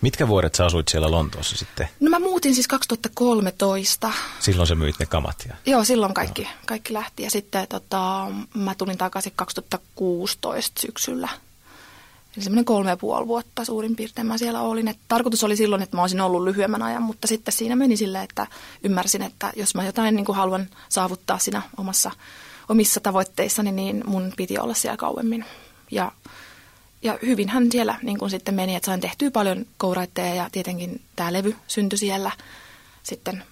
Mitkä 0.00 0.28
vuodet 0.28 0.54
sä 0.54 0.66
asuit 0.66 0.88
siellä 0.88 1.10
Lontoossa 1.10 1.56
sitten? 1.56 1.88
No 2.00 2.10
mä 2.10 2.18
muutin 2.18 2.54
siis 2.54 2.68
2013. 2.68 4.12
Silloin 4.40 4.66
sä 4.66 4.74
myit 4.74 4.98
ne 4.98 5.06
kamat. 5.06 5.36
Ja... 5.48 5.54
Joo, 5.66 5.84
silloin 5.84 6.14
kaikki, 6.14 6.48
kaikki 6.66 6.92
lähti. 6.92 7.22
Ja 7.22 7.30
sitten 7.30 7.68
tota, 7.68 8.26
mä 8.54 8.74
tulin 8.74 8.98
takaisin 8.98 9.32
2016 9.36 10.80
syksyllä. 10.80 11.28
Eli 12.36 12.44
semmoinen 12.44 12.64
kolme 12.64 12.90
ja 12.90 12.96
puoli 12.96 13.26
vuotta 13.26 13.64
suurin 13.64 13.96
piirtein 13.96 14.26
mä 14.26 14.38
siellä 14.38 14.60
olin. 14.60 14.88
Et 14.88 14.98
tarkoitus 15.08 15.44
oli 15.44 15.56
silloin, 15.56 15.82
että 15.82 15.96
mä 15.96 16.02
olisin 16.02 16.20
ollut 16.20 16.44
lyhyemmän 16.44 16.82
ajan, 16.82 17.02
mutta 17.02 17.26
sitten 17.26 17.52
siinä 17.52 17.76
meni 17.76 17.96
silleen, 17.96 18.24
että 18.24 18.46
ymmärsin, 18.82 19.22
että 19.22 19.52
jos 19.56 19.74
mä 19.74 19.84
jotain 19.84 20.16
niin 20.16 20.26
kuin 20.26 20.36
haluan 20.36 20.66
saavuttaa 20.88 21.38
siinä 21.38 21.62
omassa, 21.76 22.10
omissa 22.68 23.00
tavoitteissani, 23.00 23.72
niin 23.72 24.02
mun 24.06 24.32
piti 24.36 24.58
olla 24.58 24.74
siellä 24.74 24.96
kauemmin. 24.96 25.44
Ja, 25.90 26.12
ja 27.02 27.18
hyvinhän 27.22 27.72
siellä 27.72 27.98
niin 28.02 28.18
kuin 28.18 28.30
sitten 28.30 28.54
meni, 28.54 28.76
että 28.76 28.86
sain 28.86 29.00
tehtyä 29.00 29.30
paljon 29.30 29.66
kouraitteja 29.76 30.34
ja 30.34 30.48
tietenkin 30.52 31.00
tämä 31.16 31.32
levy 31.32 31.56
syntyi 31.66 31.98
siellä 31.98 32.30
sitten 33.02 33.44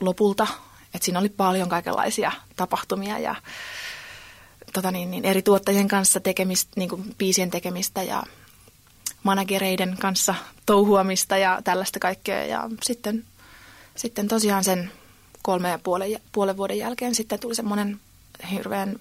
lopulta. 0.00 0.46
Et 0.94 1.02
siinä 1.02 1.18
oli 1.18 1.28
paljon 1.28 1.68
kaikenlaisia 1.68 2.32
tapahtumia 2.56 3.18
ja 3.18 3.34
tota 4.72 4.90
niin, 4.90 5.10
niin 5.10 5.24
eri 5.24 5.42
tuottajien 5.42 5.88
kanssa 5.88 6.20
tekemistä, 6.20 6.72
niin 6.76 6.88
kuin 6.88 7.14
biisien 7.18 7.50
tekemistä 7.50 8.02
ja 8.02 8.22
managereiden 9.22 9.96
kanssa 10.00 10.34
touhuamista 10.66 11.36
ja 11.36 11.60
tällaista 11.64 11.98
kaikkea. 11.98 12.44
Ja 12.44 12.70
sitten, 12.82 13.24
sitten 13.94 14.28
tosiaan 14.28 14.64
sen 14.64 14.92
kolme 15.42 15.70
ja 15.70 15.78
puolen, 15.78 16.20
puolen 16.32 16.56
vuoden 16.56 16.78
jälkeen 16.78 17.14
sitten 17.14 17.38
tuli 17.38 17.54
semmoinen 17.54 18.00
hirveän 18.50 18.96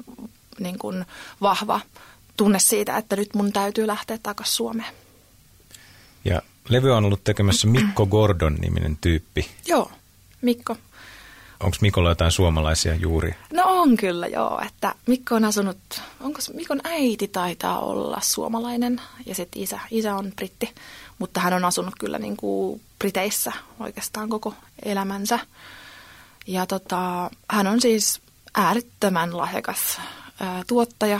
niin 0.59 0.79
kuin 0.79 1.05
vahva 1.41 1.81
tunne 2.37 2.59
siitä, 2.59 2.97
että 2.97 3.15
nyt 3.15 3.33
mun 3.33 3.53
täytyy 3.53 3.87
lähteä 3.87 4.17
takaisin 4.23 4.55
Suomeen. 4.55 4.93
Ja 6.25 6.41
levy 6.69 6.91
on 6.91 7.05
ollut 7.05 7.23
tekemässä 7.23 7.67
Mikko 7.67 8.05
Gordon-niminen 8.05 8.97
tyyppi. 9.01 9.49
Joo, 9.67 9.91
Mikko. 10.41 10.77
Onko 11.59 11.77
Mikolla 11.81 12.09
jotain 12.09 12.31
suomalaisia 12.31 12.95
juuri? 12.95 13.35
No 13.53 13.63
on 13.65 13.97
kyllä 13.97 14.27
joo, 14.27 14.61
että 14.65 14.95
Mikko 15.07 15.35
on 15.35 15.45
asunut, 15.45 15.77
onko 16.19 16.39
Mikon 16.53 16.81
äiti 16.83 17.27
taitaa 17.27 17.79
olla 17.79 18.17
suomalainen 18.21 19.01
ja 19.25 19.35
sitten 19.35 19.61
isä, 19.61 19.79
isä 19.91 20.15
on 20.15 20.31
britti, 20.35 20.71
mutta 21.19 21.39
hän 21.39 21.53
on 21.53 21.65
asunut 21.65 21.93
kyllä 21.99 22.19
niin 22.19 22.37
kuin 22.37 22.81
Briteissä 22.99 23.51
oikeastaan 23.79 24.29
koko 24.29 24.53
elämänsä. 24.85 25.39
Ja 26.47 26.65
tota, 26.65 27.29
hän 27.49 27.67
on 27.67 27.81
siis 27.81 28.21
äärettömän 28.55 29.37
lahjakas 29.37 29.99
ää, 30.39 30.63
tuottaja. 30.67 31.19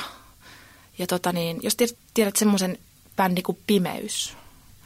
Ja 0.97 1.07
tota 1.07 1.31
niin, 1.31 1.59
jos 1.63 1.75
tiedät, 1.75 1.97
tiedät 2.13 2.35
semmoisen 2.35 2.77
bändi 3.15 3.41
kuin 3.41 3.57
Pimeys, 3.67 4.33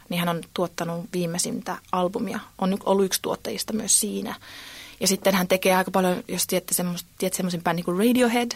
niin 0.10 0.20
hän 0.20 0.30
on 0.30 0.42
tuottanut 0.54 1.06
viimeisintä 1.14 1.78
albumia. 1.92 2.40
On 2.58 2.78
ollut 2.86 3.06
yksi 3.06 3.22
tuottajista 3.22 3.74
myös 3.74 4.00
siinä. 4.00 4.36
Ja 5.00 5.08
sitten 5.08 5.36
hän 5.36 5.48
tekee 5.48 5.76
aika 5.76 5.92
paljon, 5.92 6.24
jos 6.28 6.48
tiedätte 6.48 6.74
semmoisen 7.32 7.64
bändin 7.64 7.86
kuin 7.86 7.98
Radiohead. 7.98 8.52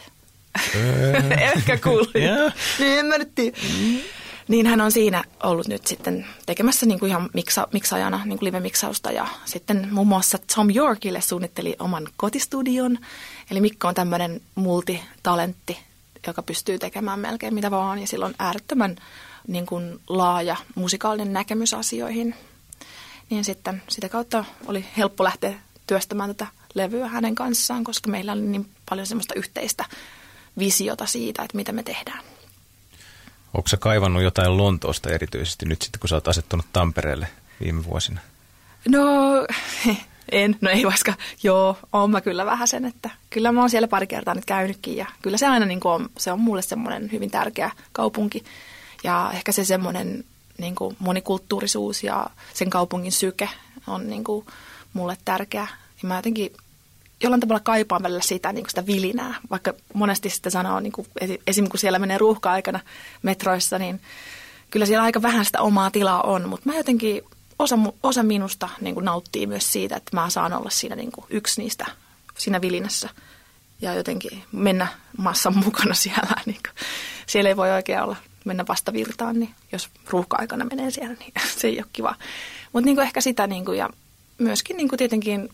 Ehkä 1.56 1.78
kuullut. 1.78 2.16
yeah. 2.16 2.54
Niin 2.80 3.00
en 3.00 3.06
mä 3.06 3.18
nyt 3.18 3.36
tiedä. 3.36 3.58
Mm. 3.80 4.00
Niin 4.48 4.68
hän 4.68 4.82
on 4.82 4.92
siinä 4.92 5.24
ollut 5.44 5.68
nyt 5.68 5.88
sitten 5.88 6.26
tekemässä 6.46 6.86
niin 6.86 7.00
kuin 7.00 7.10
ihan 7.10 7.30
miksa, 7.34 7.68
miksaajana 7.74 8.26
niin 8.26 8.40
kuin 8.40 8.48
live-miksausta 8.48 9.12
ja 9.12 9.28
sitten 9.46 9.88
muun 9.92 10.08
muassa 10.08 10.38
Tom 10.56 10.68
Yorkille 10.76 11.22
suunnitteli 11.22 11.76
oman 11.80 12.08
kotistudion. 12.18 13.00
Eli 13.52 13.62
Mikko 13.62 13.88
on 13.88 13.96
tämmöinen 13.96 14.42
multitalentti, 14.56 15.80
joka 16.28 16.44
pystyy 16.44 16.80
tekemään 16.80 17.20
melkein 17.20 17.54
mitä 17.54 17.72
vaan 17.72 18.00
ja 18.00 18.08
sillä 18.08 18.26
on 18.26 18.36
äärettömän 18.40 18.96
niin 19.48 19.66
kuin 19.66 20.00
laaja 20.10 20.56
musikaalinen 20.76 21.34
näkemys 21.34 21.74
asioihin. 21.74 22.36
Niin 23.30 23.46
sitten 23.46 23.84
sitä 23.90 24.10
kautta 24.10 24.46
oli 24.68 24.86
helppo 24.98 25.24
lähteä 25.24 25.60
työstämään 25.88 26.30
tätä 26.30 26.48
levyä 26.74 27.08
hänen 27.08 27.36
kanssaan, 27.36 27.84
koska 27.84 28.10
meillä 28.10 28.32
oli 28.32 28.42
niin 28.42 28.70
paljon 28.90 29.08
semmoista 29.08 29.34
yhteistä 29.34 29.86
visiota 30.58 31.06
siitä, 31.06 31.44
että 31.44 31.58
mitä 31.58 31.72
me 31.72 31.84
tehdään. 31.84 32.33
Onko 33.54 33.68
sä 33.68 33.78
kaivannut 33.78 34.24
jotain 34.24 34.58
Lontoosta 34.58 35.10
erityisesti 35.10 35.66
nyt 35.66 35.82
sitten, 35.82 36.00
kun 36.00 36.10
sä 36.10 36.16
oot 36.16 36.28
asettunut 36.28 36.66
Tampereelle 36.74 37.28
viime 37.64 37.84
vuosina? 37.84 38.20
No, 38.90 39.02
en. 40.32 40.56
No 40.62 40.70
ei 40.70 40.84
vaikka, 40.84 41.14
joo, 41.44 41.78
on 41.94 42.12
mä 42.12 42.22
kyllä 42.22 42.46
vähän 42.46 42.68
sen, 42.68 42.86
että 42.86 43.10
kyllä 43.30 43.52
mä 43.52 43.60
oon 43.60 43.70
siellä 43.70 43.88
pari 43.88 44.08
kertaa 44.08 44.34
nyt 44.36 44.46
käynytkin 44.46 44.98
ja 44.98 45.06
kyllä 45.22 45.38
se 45.38 45.48
aina 45.48 45.66
niin 45.66 45.80
kuin 45.80 45.92
on, 45.92 46.10
se 46.18 46.32
on 46.32 46.40
mulle 46.40 46.62
semmoinen 46.62 47.12
hyvin 47.12 47.32
tärkeä 47.32 47.72
kaupunki 47.92 48.44
ja 49.04 49.32
ehkä 49.34 49.52
se 49.52 49.66
semmoinen 49.66 50.24
niin 50.58 50.76
kuin 50.76 50.96
monikulttuurisuus 51.00 52.04
ja 52.04 52.28
sen 52.54 52.70
kaupungin 52.70 53.12
syke 53.12 53.50
on 53.88 54.10
niin 54.10 54.24
kuin 54.24 54.46
mulle 54.94 55.18
tärkeä. 55.26 55.68
Ja 56.02 56.08
mä 56.08 56.16
jotenkin 56.16 56.54
jollain 57.24 57.40
tavalla 57.40 57.60
kaipaan 57.60 58.04
välillä 58.04 58.22
sitä, 58.22 58.54
niin 58.54 58.64
kuin 58.64 58.70
sitä 58.70 58.86
vilinää, 58.86 59.36
vaikka 59.50 59.74
monesti 59.94 60.30
sitä 60.30 60.50
sanoo, 60.50 60.80
niin 60.80 60.92
kuin 60.92 61.08
esim. 61.48 61.70
kun 61.70 61.80
siellä 61.80 62.00
menee 62.00 62.18
ruuhka-aikana 62.18 62.80
metroissa, 63.22 63.80
niin 63.80 64.02
kyllä 64.72 64.86
siellä 64.86 65.04
aika 65.04 65.22
vähän 65.22 65.46
sitä 65.46 65.62
omaa 65.62 65.92
tilaa 65.92 66.22
on, 66.22 66.50
mutta 66.50 66.70
mä 66.70 66.78
jotenkin, 66.78 67.22
osa, 67.60 67.80
osa 68.04 68.24
minusta 68.24 68.70
niin 68.82 68.96
kuin 68.96 69.06
nauttii 69.06 69.48
myös 69.48 69.72
siitä, 69.72 69.96
että 69.96 70.18
mä 70.18 70.30
saan 70.30 70.54
olla 70.54 70.70
siinä 70.70 70.96
niin 70.96 71.12
kuin 71.12 71.26
yksi 71.30 71.62
niistä 71.62 71.86
siinä 72.38 72.62
vilinässä 72.62 73.10
ja 73.82 73.94
jotenkin 73.94 74.44
mennä 74.52 74.88
massan 75.18 75.58
mukana 75.58 75.94
siellä. 76.04 76.36
Niin 76.46 76.60
kuin, 76.68 76.86
siellä 77.28 77.50
ei 77.50 77.58
voi 77.58 77.72
oikein 77.72 78.02
olla 78.02 78.16
mennä 78.46 78.66
vasta 78.68 78.94
virtaan, 78.94 79.40
niin 79.40 79.56
jos 79.72 79.90
ruuhka-aikana 80.10 80.66
menee 80.66 80.92
siellä, 80.92 81.16
niin 81.20 81.34
se 81.60 81.68
ei 81.68 81.78
ole 81.78 81.88
kiva. 81.94 82.16
Mutta 82.74 82.86
niin 82.86 83.00
ehkä 83.00 83.22
sitä, 83.22 83.48
niin 83.48 83.66
kuin, 83.66 83.78
ja 83.78 83.90
myöskin 84.38 84.78
niin 84.78 84.90
kuin 84.90 84.98
tietenkin 84.98 85.50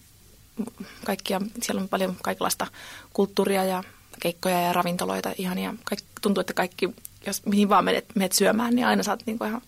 kaikkia, 1.05 1.41
siellä 1.61 1.81
on 1.81 1.89
paljon 1.89 2.15
kaikenlaista 2.23 2.67
kulttuuria 3.13 3.63
ja 3.63 3.83
keikkoja 4.19 4.61
ja 4.61 4.73
ravintoloita 4.73 5.31
ihania. 5.37 5.73
Kaik, 5.83 5.99
tuntuu, 6.21 6.41
että 6.41 6.53
kaikki, 6.53 6.89
jos 7.25 7.45
mihin 7.45 7.69
vaan 7.69 7.85
menet, 7.85 8.05
menet 8.15 8.31
syömään, 8.31 8.75
niin 8.75 8.87
aina 8.87 9.03
saat 9.03 9.23
niin 9.25 9.37
kuin 9.37 9.47
ihan 9.47 9.61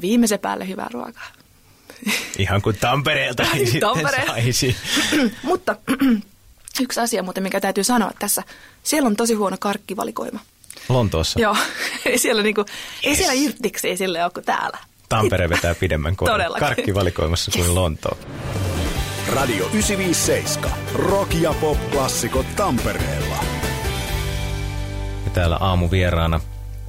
viimeisen 0.00 0.38
päälle 0.38 0.68
hyvää 0.68 0.88
ruokaa. 0.92 1.28
Ihan 2.38 2.62
kuin 2.62 2.76
Tampereelta 2.76 3.46
niin 3.52 3.70
sitten 3.70 3.90
saisi. 4.26 4.76
Mutta 5.42 5.76
yksi 6.80 7.00
asia 7.00 7.22
muuten, 7.22 7.42
mikä 7.42 7.60
täytyy 7.60 7.84
sanoa 7.84 8.10
tässä. 8.18 8.42
Siellä 8.82 9.06
on 9.06 9.16
tosi 9.16 9.34
huono 9.34 9.56
karkkivalikoima. 9.60 10.40
Lontoossa? 10.88 11.40
Joo. 11.40 11.56
ei 12.06 12.18
siellä, 12.18 12.42
niinku, 12.42 12.60
yes. 12.60 12.68
ei 13.04 13.16
siellä 13.16 13.32
irtiksi 13.32 13.88
ei 13.88 13.96
sille 13.96 14.24
ole 14.24 14.30
kuin 14.30 14.44
täällä. 14.44 14.78
Tampere 15.08 15.48
vetää 15.48 15.74
pidemmän 15.74 16.16
koon 16.16 16.40
karkkivalikoimassa 16.58 17.50
kuin 17.50 17.64
yes. 17.64 17.74
Lontoo. 17.74 18.18
Radio 19.28 19.66
957. 19.66 20.70
Rock 20.94 21.34
ja 21.34 21.54
pop-klassikot 21.60 22.46
Tampereella. 22.56 23.36
Ja 25.24 25.30
täällä 25.32 25.56
aamuvieraana 25.56 26.40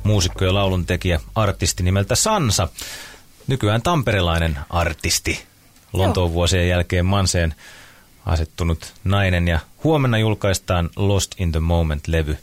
muusikko 0.04 0.46
ja 0.46 0.54
lauluntekijä, 0.54 1.20
artisti 1.36 1.84
nimeltä 1.84 2.16
Sansa. 2.16 2.68
Nykyään 3.48 3.82
tamperelainen 3.82 4.60
artisti. 4.70 5.44
Lontoon 5.94 6.34
vuosien 6.34 6.70
jälkeen 6.70 7.06
Manseen 7.06 7.56
asettunut 8.26 8.94
nainen 9.04 9.48
ja 9.48 9.60
huomenna 9.84 10.18
julkaistaan 10.18 10.90
Lost 10.96 11.32
in 11.38 11.52
the 11.52 11.60
Moment-levy. 11.60 12.38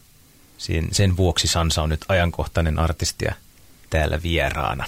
Sen 0.92 1.16
vuoksi 1.16 1.48
Sansa 1.48 1.82
on 1.82 1.88
nyt 1.88 2.04
ajankohtainen 2.08 2.78
artisti 2.78 3.24
ja 3.24 3.34
täällä 3.90 4.22
vieraana. 4.22 4.84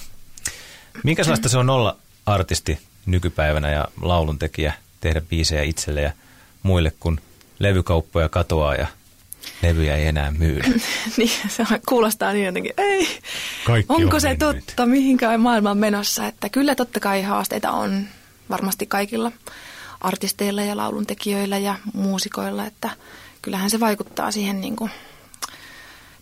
Minkälaista 1.04 1.48
se 1.48 1.58
on 1.58 1.70
olla 1.70 1.96
artisti 2.26 2.78
nykypäivänä 3.06 3.70
ja 3.70 3.88
lauluntekijä 4.02 4.74
tehdä 5.04 5.20
biisejä 5.20 5.62
itselle 5.62 6.00
ja 6.00 6.12
muille, 6.62 6.92
kun 7.00 7.20
levykauppoja 7.58 8.28
katoaa 8.28 8.74
ja 8.74 8.86
levyjä 9.62 9.96
ei 9.96 10.06
enää 10.06 10.30
myydä. 10.30 10.68
niin, 11.16 11.30
se 11.48 11.64
kuulostaa 11.88 12.32
niin 12.32 12.46
jotenkin, 12.46 12.72
ei, 12.76 13.08
Kaikki 13.64 13.92
onko 13.92 14.14
on 14.14 14.20
se 14.20 14.28
mennyt. 14.28 14.66
totta, 14.66 14.86
mihinkään 14.86 15.40
maailma 15.40 15.70
on 15.70 15.78
menossa. 15.78 16.26
Että 16.26 16.48
kyllä 16.48 16.74
totta 16.74 17.00
kai 17.00 17.22
haasteita 17.22 17.70
on 17.70 18.04
varmasti 18.50 18.86
kaikilla 18.86 19.32
artisteilla 20.00 20.62
ja 20.62 20.76
lauluntekijöillä 20.76 21.58
ja 21.58 21.74
muusikoilla, 21.94 22.66
että 22.66 22.90
kyllähän 23.42 23.70
se 23.70 23.80
vaikuttaa 23.80 24.30
siihen 24.30 24.60
niin 24.60 24.76
kuin 24.76 24.90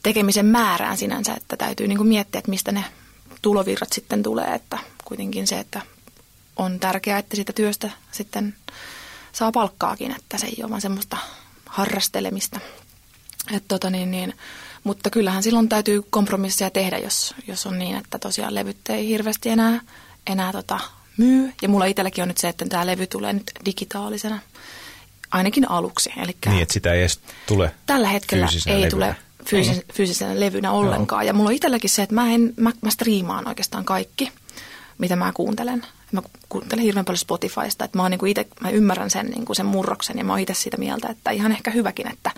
tekemisen 0.03 0.47
määrään 0.47 0.97
sinänsä, 0.97 1.35
että 1.35 1.57
täytyy 1.57 1.89
niin 1.89 1.99
kuin 1.99 2.09
miettiä, 2.09 2.39
että 2.39 2.51
mistä 2.51 2.73
ne 2.73 2.85
tulovirrat 3.43 3.93
sitten 3.93 4.23
tulee, 4.23 4.55
että 4.55 4.79
kuitenkin 5.05 5.47
se, 5.47 5.59
että 5.59 5.83
on 6.57 6.81
tärkeää, 6.81 7.19
että 7.19 7.37
sitä 7.37 7.53
työstä 7.53 7.91
sitten 8.11 8.55
saa 9.33 9.53
palkkaakin, 9.53 10.11
että 10.11 10.39
se 10.39 10.47
ei 10.47 10.57
ole 10.63 10.71
vaan 10.71 10.81
semmoista 10.81 11.17
harrastelemista. 11.67 12.61
Et 13.53 13.65
tota 13.69 13.91
niin, 13.91 14.11
niin, 14.11 14.35
mutta 14.85 15.11
kyllähän 15.11 15.43
silloin 15.43 15.69
täytyy 15.69 16.03
kompromisseja 16.11 16.71
tehdä, 16.71 16.99
jos, 16.99 17.35
jos 17.47 17.67
on 17.67 17.79
niin, 17.79 17.97
että 17.97 18.19
tosiaan 18.19 18.55
levyt 18.55 18.77
ei 18.89 19.09
hirveästi 19.09 19.49
enää, 19.49 19.81
enää 20.27 20.53
tota, 20.53 20.81
myy. 21.17 21.53
Ja 21.63 21.69
mulla 21.69 21.85
itselläkin 21.85 22.23
on 22.23 22.29
nyt 22.29 22.39
se, 22.39 22.49
että 22.49 22.65
tämä 22.69 22.87
levy 22.87 23.07
tulee 23.07 23.33
nyt 23.33 23.51
digitaalisena, 23.65 24.39
ainakin 25.31 25.71
aluksi. 25.71 26.13
Elikkä 26.17 26.51
niin, 26.51 26.63
että 26.63 26.73
sitä 26.73 26.93
ei 26.93 27.01
edes 27.01 27.21
tule 27.47 27.75
Tällä 27.87 28.09
hetkellä 28.09 28.49
ei 28.67 28.75
levynä. 28.75 28.91
tule 28.91 29.17
fyysis, 29.47 29.81
fyysisenä 29.95 30.41
levynä 30.41 30.73
ollenkaan. 30.73 31.21
No. 31.21 31.27
Ja 31.27 31.33
mulla 31.33 31.49
on 31.49 31.55
itselläkin 31.55 31.91
se, 31.91 32.03
että 32.03 32.15
mä, 32.15 32.35
en, 32.35 32.55
mä, 32.57 32.71
mä 32.81 32.91
striimaan 32.91 33.49
oikeastaan 33.49 33.85
kaikki, 33.85 34.33
mitä 34.99 35.17
mä 35.17 35.33
kuuntelen 35.35 35.87
mä 36.13 36.23
kuuntelen 36.49 36.85
hirveän 36.85 37.05
paljon 37.05 37.19
Spotifysta, 37.19 37.85
että 37.85 37.99
mä, 37.99 38.09
niin 38.09 38.27
ite, 38.27 38.47
mä 38.61 38.71
ymmärrän 38.71 39.11
sen, 39.11 39.27
niin 39.27 39.45
kuin 39.45 39.57
sen 39.57 39.67
murroksen 39.67 40.19
ja 40.19 40.25
mä 40.25 40.33
oon 40.33 40.41
itse 40.41 40.55
sitä 40.55 40.77
mieltä, 40.77 41.09
että 41.09 41.31
ihan 41.31 41.53
ehkä 41.53 41.71
hyväkin, 41.71 42.13
että 42.13 42.31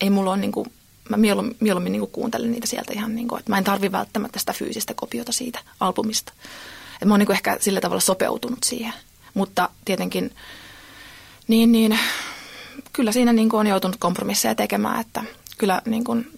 ei 0.00 0.10
mulla 0.10 0.30
ole 0.30 0.40
niin 0.40 0.52
kuin, 0.52 0.72
mä 1.08 1.16
mieluummin, 1.16 1.56
mieluummin 1.60 1.92
niin 1.92 2.10
kuuntelen 2.10 2.52
niitä 2.52 2.66
sieltä 2.66 2.92
ihan 2.92 3.14
niin 3.14 3.28
kuin, 3.28 3.38
että 3.38 3.52
mä 3.52 3.58
en 3.58 3.64
tarvi 3.64 3.92
välttämättä 3.92 4.38
sitä 4.38 4.52
fyysistä 4.52 4.94
kopiota 4.94 5.32
siitä 5.32 5.58
albumista. 5.80 6.32
Et 7.02 7.08
mä 7.08 7.14
oon 7.14 7.20
niin 7.20 7.32
ehkä 7.32 7.56
sillä 7.60 7.80
tavalla 7.80 8.00
sopeutunut 8.00 8.58
siihen, 8.64 8.92
mutta 9.34 9.68
tietenkin 9.84 10.34
niin, 11.48 11.72
niin 11.72 11.98
kyllä 12.92 13.12
siinä 13.12 13.32
niin 13.32 13.48
kuin 13.48 13.60
on 13.60 13.66
joutunut 13.66 13.96
kompromisseja 13.96 14.54
tekemään, 14.54 15.00
että 15.00 15.24
kyllä 15.58 15.82
niin 15.86 16.04
kuin 16.04 16.32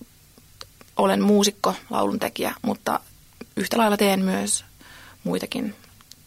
olen 0.97 1.23
muusikko, 1.23 1.75
lauluntekijä, 1.91 2.55
mutta 2.63 3.01
yhtä 3.57 3.79
lailla 3.79 3.97
teen 3.97 4.25
myös 4.25 4.65
muitakin 5.25 5.75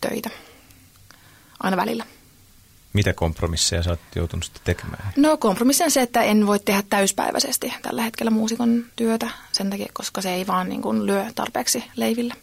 töitä 0.09 0.29
aina 1.63 1.77
välillä. 1.77 2.05
mitä 2.93 3.13
kompromisseja 3.13 3.83
sä 3.83 3.89
oot 3.89 3.99
joutunut 4.15 4.43
sitten 4.43 4.61
tekemään? 4.63 5.13
No 5.15 5.37
kompromissi 5.37 5.83
on 5.83 5.91
se, 5.91 6.01
että 6.01 6.21
en 6.23 6.47
voi 6.47 6.59
tehdä 6.59 6.83
täyspäiväisesti 6.89 7.73
tällä 7.81 8.01
hetkellä 8.03 8.31
muusikon 8.31 8.85
työtä 8.95 9.29
sen 9.51 9.69
takia, 9.69 9.85
koska 9.93 10.21
se 10.21 10.33
ei 10.33 10.47
vaan 10.47 10.69
niin 10.69 10.81
kuin 10.81 11.05
lyö 11.05 11.25
tarpeeksi 11.35 11.83
leiville. 11.95 12.33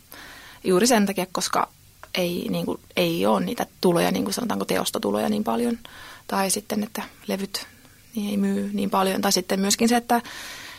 Juuri 0.65 0.87
sen 0.87 1.07
takia, 1.07 1.27
koska 1.33 1.69
ei, 2.15 2.47
niin 2.51 2.67
kuin, 2.67 2.81
ei 2.97 3.27
ole 3.27 3.45
niitä 3.45 3.67
tuloja, 3.81 4.11
niin 4.11 4.25
kuin 4.25 4.35
sanotaanko 4.35 4.65
teostotuloja 4.65 5.29
niin 5.29 5.45
paljon. 5.45 5.79
Tai 6.27 6.51
sitten, 6.51 6.83
että 6.83 7.03
levyt 7.27 7.67
niin 8.15 8.31
ei 8.31 8.37
myy 8.37 8.71
niin 8.73 8.91
paljon. 8.91 9.21
Tai 9.21 9.33
sitten 9.33 9.61
myöskin 9.61 9.89
se, 9.89 9.97
että 9.97 10.21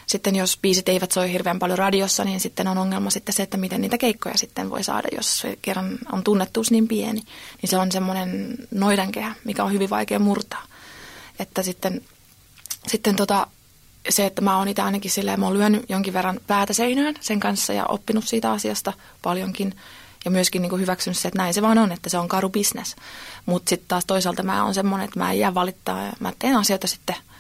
sitten 0.08 0.36
jos 0.36 0.58
biisit 0.62 0.90
eivät 0.90 1.12
soi 1.12 1.32
hirveän 1.32 1.60
paljon 1.60 1.78
radiossa, 1.78 2.24
niin 2.24 2.40
sitten 2.40 2.68
on 2.68 2.78
ongelma 2.78 3.10
sitten 3.10 3.34
se, 3.34 3.44
että 3.44 3.58
miten 3.58 3.82
niitä 3.82 3.98
keikkoja 3.98 4.38
sitten 4.38 4.70
voi 4.70 4.84
saada, 4.84 5.08
jos 5.16 5.44
kerran 5.62 5.98
on 6.12 6.24
tunnettuus 6.24 6.72
niin 6.72 6.88
pieni. 6.88 7.22
Niin 7.62 7.70
se 7.70 7.78
on 7.78 7.92
semmoinen 7.92 8.56
noidankehä, 8.72 9.36
mikä 9.44 9.64
on 9.64 9.74
hyvin 9.74 9.90
vaikea 9.90 10.20
murtaa. 10.20 10.64
Että 11.40 11.64
sitten, 11.64 12.02
sitten 12.88 13.16
tota, 13.16 13.48
se, 14.10 14.26
että 14.26 14.42
mä 14.42 14.58
oon 14.58 14.68
itse 14.68 14.82
ainakin 14.82 15.12
silleen, 15.12 15.40
mä 15.40 15.46
oon 15.46 15.58
lyönyt 15.58 15.86
jonkin 15.90 16.14
verran 16.14 16.40
päätä 16.48 16.74
seinään 16.74 17.16
sen 17.20 17.40
kanssa 17.40 17.74
ja 17.74 17.86
oppinut 17.86 18.28
siitä 18.28 18.52
asiasta 18.52 18.94
paljonkin. 19.22 19.76
Ja 20.26 20.32
myöskin 20.32 20.62
niin 20.62 20.70
kuin 20.70 20.82
hyväksynyt 20.82 21.18
se, 21.18 21.28
että 21.28 21.38
näin 21.38 21.54
se 21.54 21.62
vaan 21.62 21.78
on, 21.78 21.92
että 21.92 22.10
se 22.10 22.18
on 22.18 22.28
karu 22.28 22.50
business. 22.50 22.96
Mutta 23.46 23.70
sitten 23.70 23.88
taas 23.88 24.06
toisaalta 24.06 24.44
mä 24.44 24.64
oon 24.64 24.74
semmoinen, 24.74 25.06
että 25.06 25.20
mä 25.20 25.32
en 25.32 25.40
jää 25.40 25.54
valittaa 25.54 26.04
ja 26.04 26.14
mä 26.20 26.34
teen 26.40 26.56
asioita 26.56 26.88
sitten– 26.88 27.16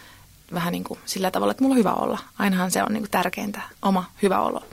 vähän 0.53 0.71
niin 0.71 0.84
kuin 0.84 0.99
sillä 1.06 1.32
tavalla, 1.32 1.51
että 1.51 1.63
mulla 1.63 1.73
on 1.73 1.79
hyvä 1.79 1.93
olla. 1.93 2.19
Ainahan 2.39 2.71
se 2.71 2.84
on 2.84 2.93
niin 2.93 3.03
kuin 3.03 3.12
tärkeintä, 3.12 3.62
oma 3.82 4.06
hyvä 4.21 4.39
olo. 4.39 4.63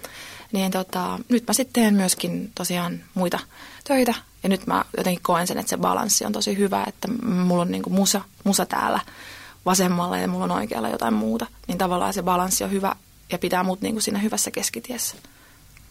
Niin 0.53 0.71
tota, 0.71 1.19
nyt 1.29 1.45
mä 1.49 1.53
sitten 1.53 1.83
teen 1.83 1.95
myöskin 1.95 2.53
tosiaan 2.55 3.01
muita 3.15 3.39
töitä. 3.85 4.15
Ja 4.43 4.49
nyt 4.49 4.67
mä 4.67 4.85
jotenkin 4.97 5.23
koen 5.23 5.47
sen, 5.47 5.59
että 5.59 5.71
se 5.71 5.77
balanssi 5.77 6.25
on 6.25 6.33
tosi 6.33 6.59
hyvä, 6.59 6.85
että 6.87 7.09
mulla 7.23 7.63
on 7.63 7.71
niin 7.71 7.83
kuin 7.83 7.95
musa, 7.95 8.21
musa 8.45 8.67
täällä 8.67 9.01
vasemmalla 9.67 10.19
ja 10.19 10.29
mulla 10.29 10.45
on 10.45 10.51
oikealla 10.51 10.89
jotain 10.89 11.15
muuta. 11.15 11.47
Niin 11.69 11.79
tavallaan 11.79 12.15
se 12.15 12.23
balanssi 12.23 12.65
on 12.65 12.71
hyvä 12.71 12.97
ja 13.33 13.39
pitää 13.39 13.63
mut 13.63 13.81
niin 13.81 13.95
kuin 13.95 14.03
siinä 14.03 14.19
hyvässä 14.19 14.51
keskitiessä. 14.51 15.17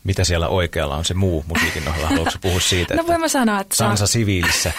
Mitä 0.03 0.23
siellä 0.23 0.47
oikealla 0.47 0.95
on 0.95 1.05
se 1.05 1.13
muu 1.13 1.45
musiikin 1.47 1.87
ohella? 1.87 2.07
Haluatko 2.07 2.39
puhua 2.41 2.59
siitä, 2.59 2.95
no, 2.95 3.07
voin 3.07 3.21
mä 3.21 3.27
sanoa, 3.27 3.59
että 3.59 3.75
Sansa 3.75 4.03
on... 4.03 4.07
siviilissä, 4.07 4.73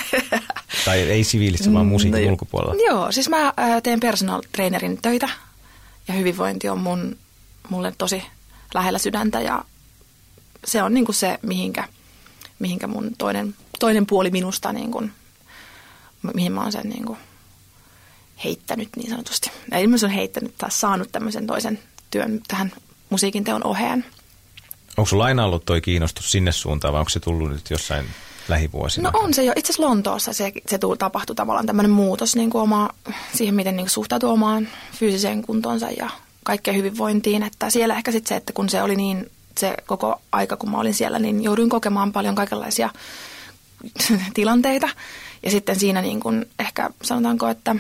tai 0.85 1.01
ei 1.01 1.25
siviilissä, 1.25 1.73
vaan 1.73 1.87
musiikin 1.87 2.25
no, 2.25 2.31
ulkopuolella? 2.31 2.83
Joo, 2.87 3.13
siis 3.13 3.29
mä 3.29 3.53
teen 3.83 4.01
personal 4.01 4.43
trainerin 4.53 4.99
töitä 5.03 5.29
ja 6.09 6.15
hyvinvointi 6.15 6.69
on 6.69 6.79
mun, 6.79 7.17
mulle 7.69 7.95
tosi 7.99 8.23
lähellä 8.75 8.99
sydäntä 8.99 9.41
ja 9.41 9.65
se 10.65 10.83
on 10.83 10.95
niinku 10.95 11.13
se, 11.13 11.39
mihinkä, 11.43 11.89
mihinkä 12.59 12.87
mun 12.87 13.11
toinen, 13.19 13.55
toinen 13.79 14.07
puoli 14.07 14.31
minusta, 14.31 14.73
niinku, 14.73 15.03
mihin 16.35 16.53
mä 16.53 16.63
oon 16.63 16.73
sen 16.73 16.89
niinku 16.89 17.19
heittänyt 18.45 18.89
niin 18.97 19.11
sanotusti. 19.11 19.51
Ei 19.73 19.87
mä 19.87 19.97
on 20.05 20.11
heittänyt 20.11 20.55
taas 20.59 20.81
saanut 20.81 21.13
tämmöisen 21.13 21.47
toisen 21.47 21.79
työn 22.11 22.41
tähän 22.49 22.73
musiikin 23.11 23.45
teon 23.45 23.65
oheen. 23.65 24.05
Onko 25.01 25.09
sulla 25.09 25.25
aina 25.25 25.45
ollut 25.45 25.65
toi 25.65 25.81
kiinnostus 25.81 26.33
sinne 26.33 26.53
suuntaan 26.53 26.93
vai 26.93 27.01
onko 27.01 27.09
se 27.09 27.21
tullut 27.21 27.51
nyt 27.51 27.71
jossain 27.71 28.07
lähivuosina? 28.49 29.11
No 29.11 29.19
on 29.19 29.35
se 29.35 29.45
jo. 29.45 29.53
Itse 29.57 29.73
asiassa 29.73 29.89
Lontoossa 29.89 30.33
se, 30.33 30.53
se 30.67 30.79
tuli, 30.79 30.97
tapahtui 30.97 31.37
tavallaan 31.37 31.67
tämmöinen 31.67 31.91
muutos 31.91 32.37
niin 32.37 32.51
kuin 32.51 32.63
oma, 32.63 32.91
siihen, 33.35 33.55
miten 33.55 33.77
niin 33.77 33.85
kuin 33.85 33.91
suhtautuu 33.91 34.31
omaan 34.31 34.69
fyysiseen 34.93 35.43
kuntonsa 35.43 35.91
ja 35.91 36.11
kaikkeen 36.45 36.77
hyvinvointiin. 36.77 37.43
Että 37.43 37.71
siellä 37.71 37.97
ehkä 37.97 38.13
sitten 38.13 38.29
se, 38.29 38.37
että 38.37 38.53
kun 38.53 38.69
se 38.69 38.83
oli 38.83 38.97
niin 38.97 39.31
se 39.59 39.75
koko 39.87 40.21
aika, 40.33 40.57
kun 40.57 40.71
mä 40.71 40.81
olin 40.81 40.95
siellä, 40.95 41.19
niin 41.19 41.43
jouduin 41.43 41.69
kokemaan 41.69 42.13
paljon 42.13 42.35
kaikenlaisia 42.35 42.91
tilanteita. 44.35 44.89
Ja 45.43 45.51
sitten 45.51 45.79
siinä 45.79 46.03
niin 46.03 46.21
kuin 46.21 46.47
ehkä 46.59 46.91
sanotaanko, 47.03 47.49
että 47.49 47.77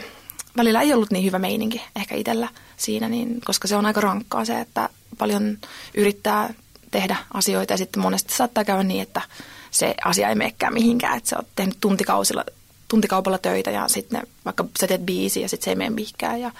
välillä 0.56 0.80
ei 0.80 0.94
ollut 0.94 1.10
niin 1.10 1.24
hyvä 1.24 1.38
meininki 1.38 1.82
ehkä 1.96 2.14
itsellä 2.14 2.48
siinä, 2.76 3.08
niin, 3.08 3.40
koska 3.44 3.68
se 3.68 3.76
on 3.76 3.86
aika 3.86 4.00
rankkaa 4.00 4.44
se, 4.44 4.60
että 4.60 4.88
paljon 5.18 5.58
yrittää 5.94 6.54
tehdä 6.90 7.16
asioita 7.34 7.72
ja 7.72 7.76
sitten 7.76 8.02
monesti 8.02 8.34
saattaa 8.34 8.64
käydä 8.64 8.82
niin, 8.82 9.02
että 9.02 9.22
se 9.70 9.94
asia 10.04 10.28
ei 10.28 10.34
menekään 10.34 10.74
mihinkään, 10.74 11.16
että 11.16 11.30
sä 11.30 11.36
oot 11.36 11.48
tehnyt 11.56 11.76
tuntikausilla, 11.80 12.44
tuntikaupalla 12.88 13.38
töitä 13.38 13.70
ja 13.70 13.88
sitten 13.88 14.22
vaikka 14.44 14.64
sä 14.80 14.86
teet 14.86 15.06
biisi 15.06 15.40
ja 15.40 15.48
sitten 15.48 15.64
se 15.64 15.70
ei 15.70 15.76
mene 15.76 15.90
mihinkään 15.90 16.40
ja 16.40 16.50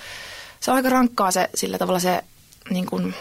se 0.61 0.71
on 0.71 0.77
aika 0.77 0.89
rankkaa 0.89 1.31
se 1.31 1.51
sillä 1.55 1.79
tavalla 1.79 2.01
se 2.01 2.25
niin 2.71 2.87
kuin, 2.87 3.15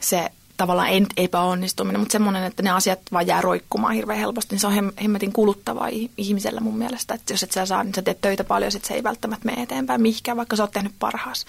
se 0.00 0.30
tavallaan 0.56 1.06
epäonnistuminen, 1.16 2.00
mutta 2.00 2.12
semmoinen, 2.12 2.44
että 2.44 2.62
ne 2.62 2.70
asiat 2.70 2.98
vaan 3.12 3.26
jää 3.26 3.40
roikkumaan 3.40 3.94
hirveän 3.94 4.18
helposti, 4.18 4.54
niin 4.54 4.60
se 4.60 4.66
on 4.66 4.92
hemmetin 5.02 5.32
kuluttavaa 5.32 5.88
ihmisellä 6.16 6.60
mun 6.60 6.78
mielestä. 6.78 7.14
Että 7.14 7.32
jos 7.32 7.42
et 7.42 7.52
sä 7.52 7.66
saa, 7.66 7.84
niin 7.84 7.94
sä 7.94 8.02
teet 8.02 8.20
töitä 8.20 8.44
paljon, 8.44 8.72
sit 8.72 8.84
se 8.84 8.94
ei 8.94 9.02
välttämättä 9.02 9.46
mene 9.46 9.62
eteenpäin 9.62 10.02
mihinkään, 10.02 10.36
vaikka 10.36 10.56
sä 10.56 10.62
oot 10.62 10.70
tehnyt 10.70 10.92
parhaas. 10.98 11.46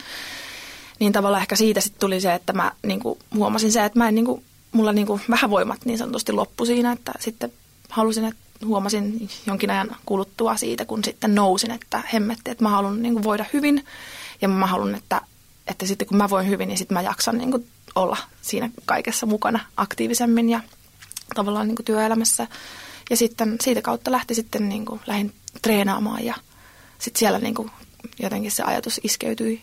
Niin 1.00 1.14
tavallaan 1.14 1.42
ehkä 1.42 1.56
siitä 1.56 1.82
sitten 1.82 2.00
tuli 2.00 2.22
se, 2.22 2.34
että 2.34 2.54
mä 2.54 2.72
niin 2.84 3.00
kuin, 3.00 3.20
huomasin 3.36 3.72
se, 3.72 3.86
että 3.86 4.00
mä 4.00 4.08
en, 4.08 4.16
niin 4.16 4.26
kuin, 4.26 4.44
mulla 4.72 4.94
niin 4.94 5.08
kuin, 5.08 5.22
vähän 5.30 5.50
voimat 5.50 5.86
niin 5.86 5.98
sanotusti 5.98 6.32
loppu 6.32 6.66
siinä, 6.66 6.92
että 6.92 7.12
sitten 7.20 7.54
halusin, 7.90 8.26
että 8.26 8.42
huomasin 8.66 9.30
jonkin 9.48 9.70
ajan 9.70 9.96
kuluttua 10.06 10.58
siitä, 10.58 10.86
kun 10.86 11.04
sitten 11.04 11.36
nousin, 11.36 11.72
että 11.72 12.04
hemmetti, 12.14 12.52
että 12.52 12.64
mä 12.64 12.70
haluan 12.70 13.02
niin 13.02 13.14
kuin, 13.14 13.24
voida 13.24 13.46
hyvin 13.54 13.86
ja 14.42 14.48
mä 14.48 14.68
haluan, 14.68 14.96
että, 14.96 15.22
että 15.68 15.86
sitten 15.86 16.08
kun 16.08 16.18
mä 16.18 16.30
voin 16.30 16.48
hyvin, 16.48 16.68
niin 16.68 16.78
sitten 16.78 16.96
mä 16.96 17.02
jaksan 17.02 17.38
niin 17.38 17.52
kuin, 17.52 17.68
olla 17.96 18.18
siinä 18.42 18.70
kaikessa 18.86 19.26
mukana 19.26 19.60
aktiivisemmin 19.78 20.50
ja 20.50 20.62
tavallaan 21.36 21.68
niin 21.68 21.76
kuin, 21.76 21.86
työelämässä. 21.86 22.48
Ja 23.10 23.18
sitten 23.18 23.56
siitä 23.62 23.82
kautta 23.82 24.12
lähti 24.12 24.36
sitten 24.36 24.70
niin 24.70 24.86
kuin, 24.86 25.02
lähdin 25.08 25.34
treenaamaan 25.62 26.26
ja 26.26 26.36
sitten 27.00 27.20
siellä 27.20 27.40
niin 27.40 27.56
kuin, 27.56 27.72
jotenkin 28.20 28.52
se 28.52 28.64
ajatus 28.64 29.00
iskeytyi 29.04 29.62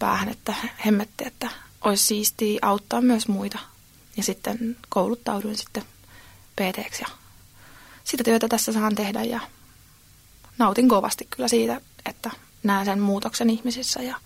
päähän, 0.00 0.28
että 0.28 0.54
hemmetti, 0.86 1.26
että 1.26 1.50
olisi 1.84 2.04
siistiä 2.04 2.58
auttaa 2.62 3.00
myös 3.00 3.28
muita. 3.28 3.58
Ja 4.16 4.22
sitten 4.22 4.76
kouluttauduin 4.88 5.56
sitten 5.56 5.82
pt 6.56 7.00
ja 7.00 7.06
sitä 8.04 8.24
työtä 8.24 8.48
tässä 8.48 8.72
saan 8.72 8.94
tehdä 8.94 9.22
ja 9.22 9.40
nautin 10.58 10.88
kovasti 10.88 11.26
kyllä 11.30 11.48
siitä, 11.48 11.80
että 12.06 12.30
näen 12.62 12.84
sen 12.84 13.00
muutoksen 13.00 13.50
ihmisissä 13.50 14.02
ja 14.02 14.16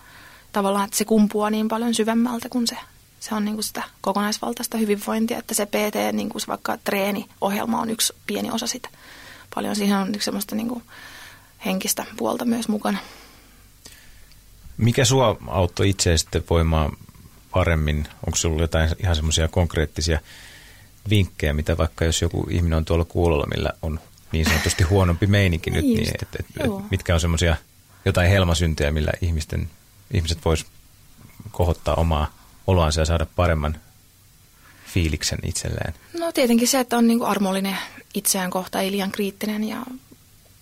tavallaan, 0.52 0.84
että 0.84 0.96
se 0.96 1.04
kumpuaa 1.04 1.50
niin 1.50 1.68
paljon 1.68 1.94
syvemmältä 1.94 2.48
kuin 2.48 2.66
se, 2.66 2.76
se 3.20 3.34
on 3.34 3.44
niin 3.44 3.54
kuin 3.54 3.64
sitä 3.64 3.82
kokonaisvaltaista 4.00 4.78
hyvinvointia, 4.78 5.38
että 5.38 5.54
se 5.54 5.66
PT, 5.66 6.12
niin 6.12 6.28
kuin 6.28 6.40
se 6.40 6.46
vaikka 6.46 6.76
treeniohjelma 6.76 7.80
on 7.80 7.90
yksi 7.90 8.12
pieni 8.26 8.50
osa 8.50 8.66
sitä. 8.66 8.88
Paljon 9.54 9.76
siihen 9.76 9.96
on 9.96 10.14
yksi 10.14 10.24
semmoista 10.24 10.54
niin 10.54 10.68
kuin 10.68 10.82
henkistä 11.64 12.04
puolta 12.16 12.44
myös 12.44 12.68
mukana. 12.68 12.98
Mikä 14.76 15.04
sua 15.04 15.36
auttoi 15.46 15.90
itse 15.90 16.16
sitten 16.16 16.44
voimaan 16.50 16.96
paremmin? 17.50 18.08
Onko 18.26 18.36
sinulla 18.36 18.62
jotain 18.62 18.90
ihan 19.02 19.16
semmoisia 19.16 19.48
konkreettisia 19.48 20.20
vinkkejä, 21.10 21.52
mitä 21.52 21.76
vaikka 21.76 22.04
jos 22.04 22.22
joku 22.22 22.46
ihminen 22.50 22.76
on 22.76 22.84
tuolla 22.84 23.04
kuulolla, 23.04 23.46
millä 23.46 23.70
on 23.82 24.00
niin 24.32 24.46
sanotusti 24.46 24.84
huonompi 24.84 25.26
meininki 25.26 25.70
nyt, 25.70 25.84
niin 25.84 26.08
et, 26.08 26.22
et, 26.22 26.46
et, 26.60 26.70
mitkä 26.90 27.14
on 27.14 27.20
semmoisia 27.20 27.56
jotain 28.04 28.30
helmasyntejä, 28.30 28.90
millä 28.90 29.12
ihmisten, 29.20 29.70
ihmiset 30.14 30.38
vois 30.44 30.66
kohottaa 31.50 31.94
omaa 31.94 32.34
oloansa 32.66 33.00
ja 33.00 33.04
saada 33.04 33.26
paremman 33.36 33.76
fiiliksen 34.86 35.38
itselleen? 35.44 35.94
No 36.18 36.32
tietenkin 36.32 36.68
se, 36.68 36.80
että 36.80 36.96
on 36.96 37.06
niin 37.06 37.18
kuin 37.18 37.28
armollinen 37.28 37.76
itseään 38.14 38.50
kohta, 38.50 38.80
ei 38.80 38.92
liian 38.92 39.10
kriittinen 39.10 39.64
ja 39.64 39.86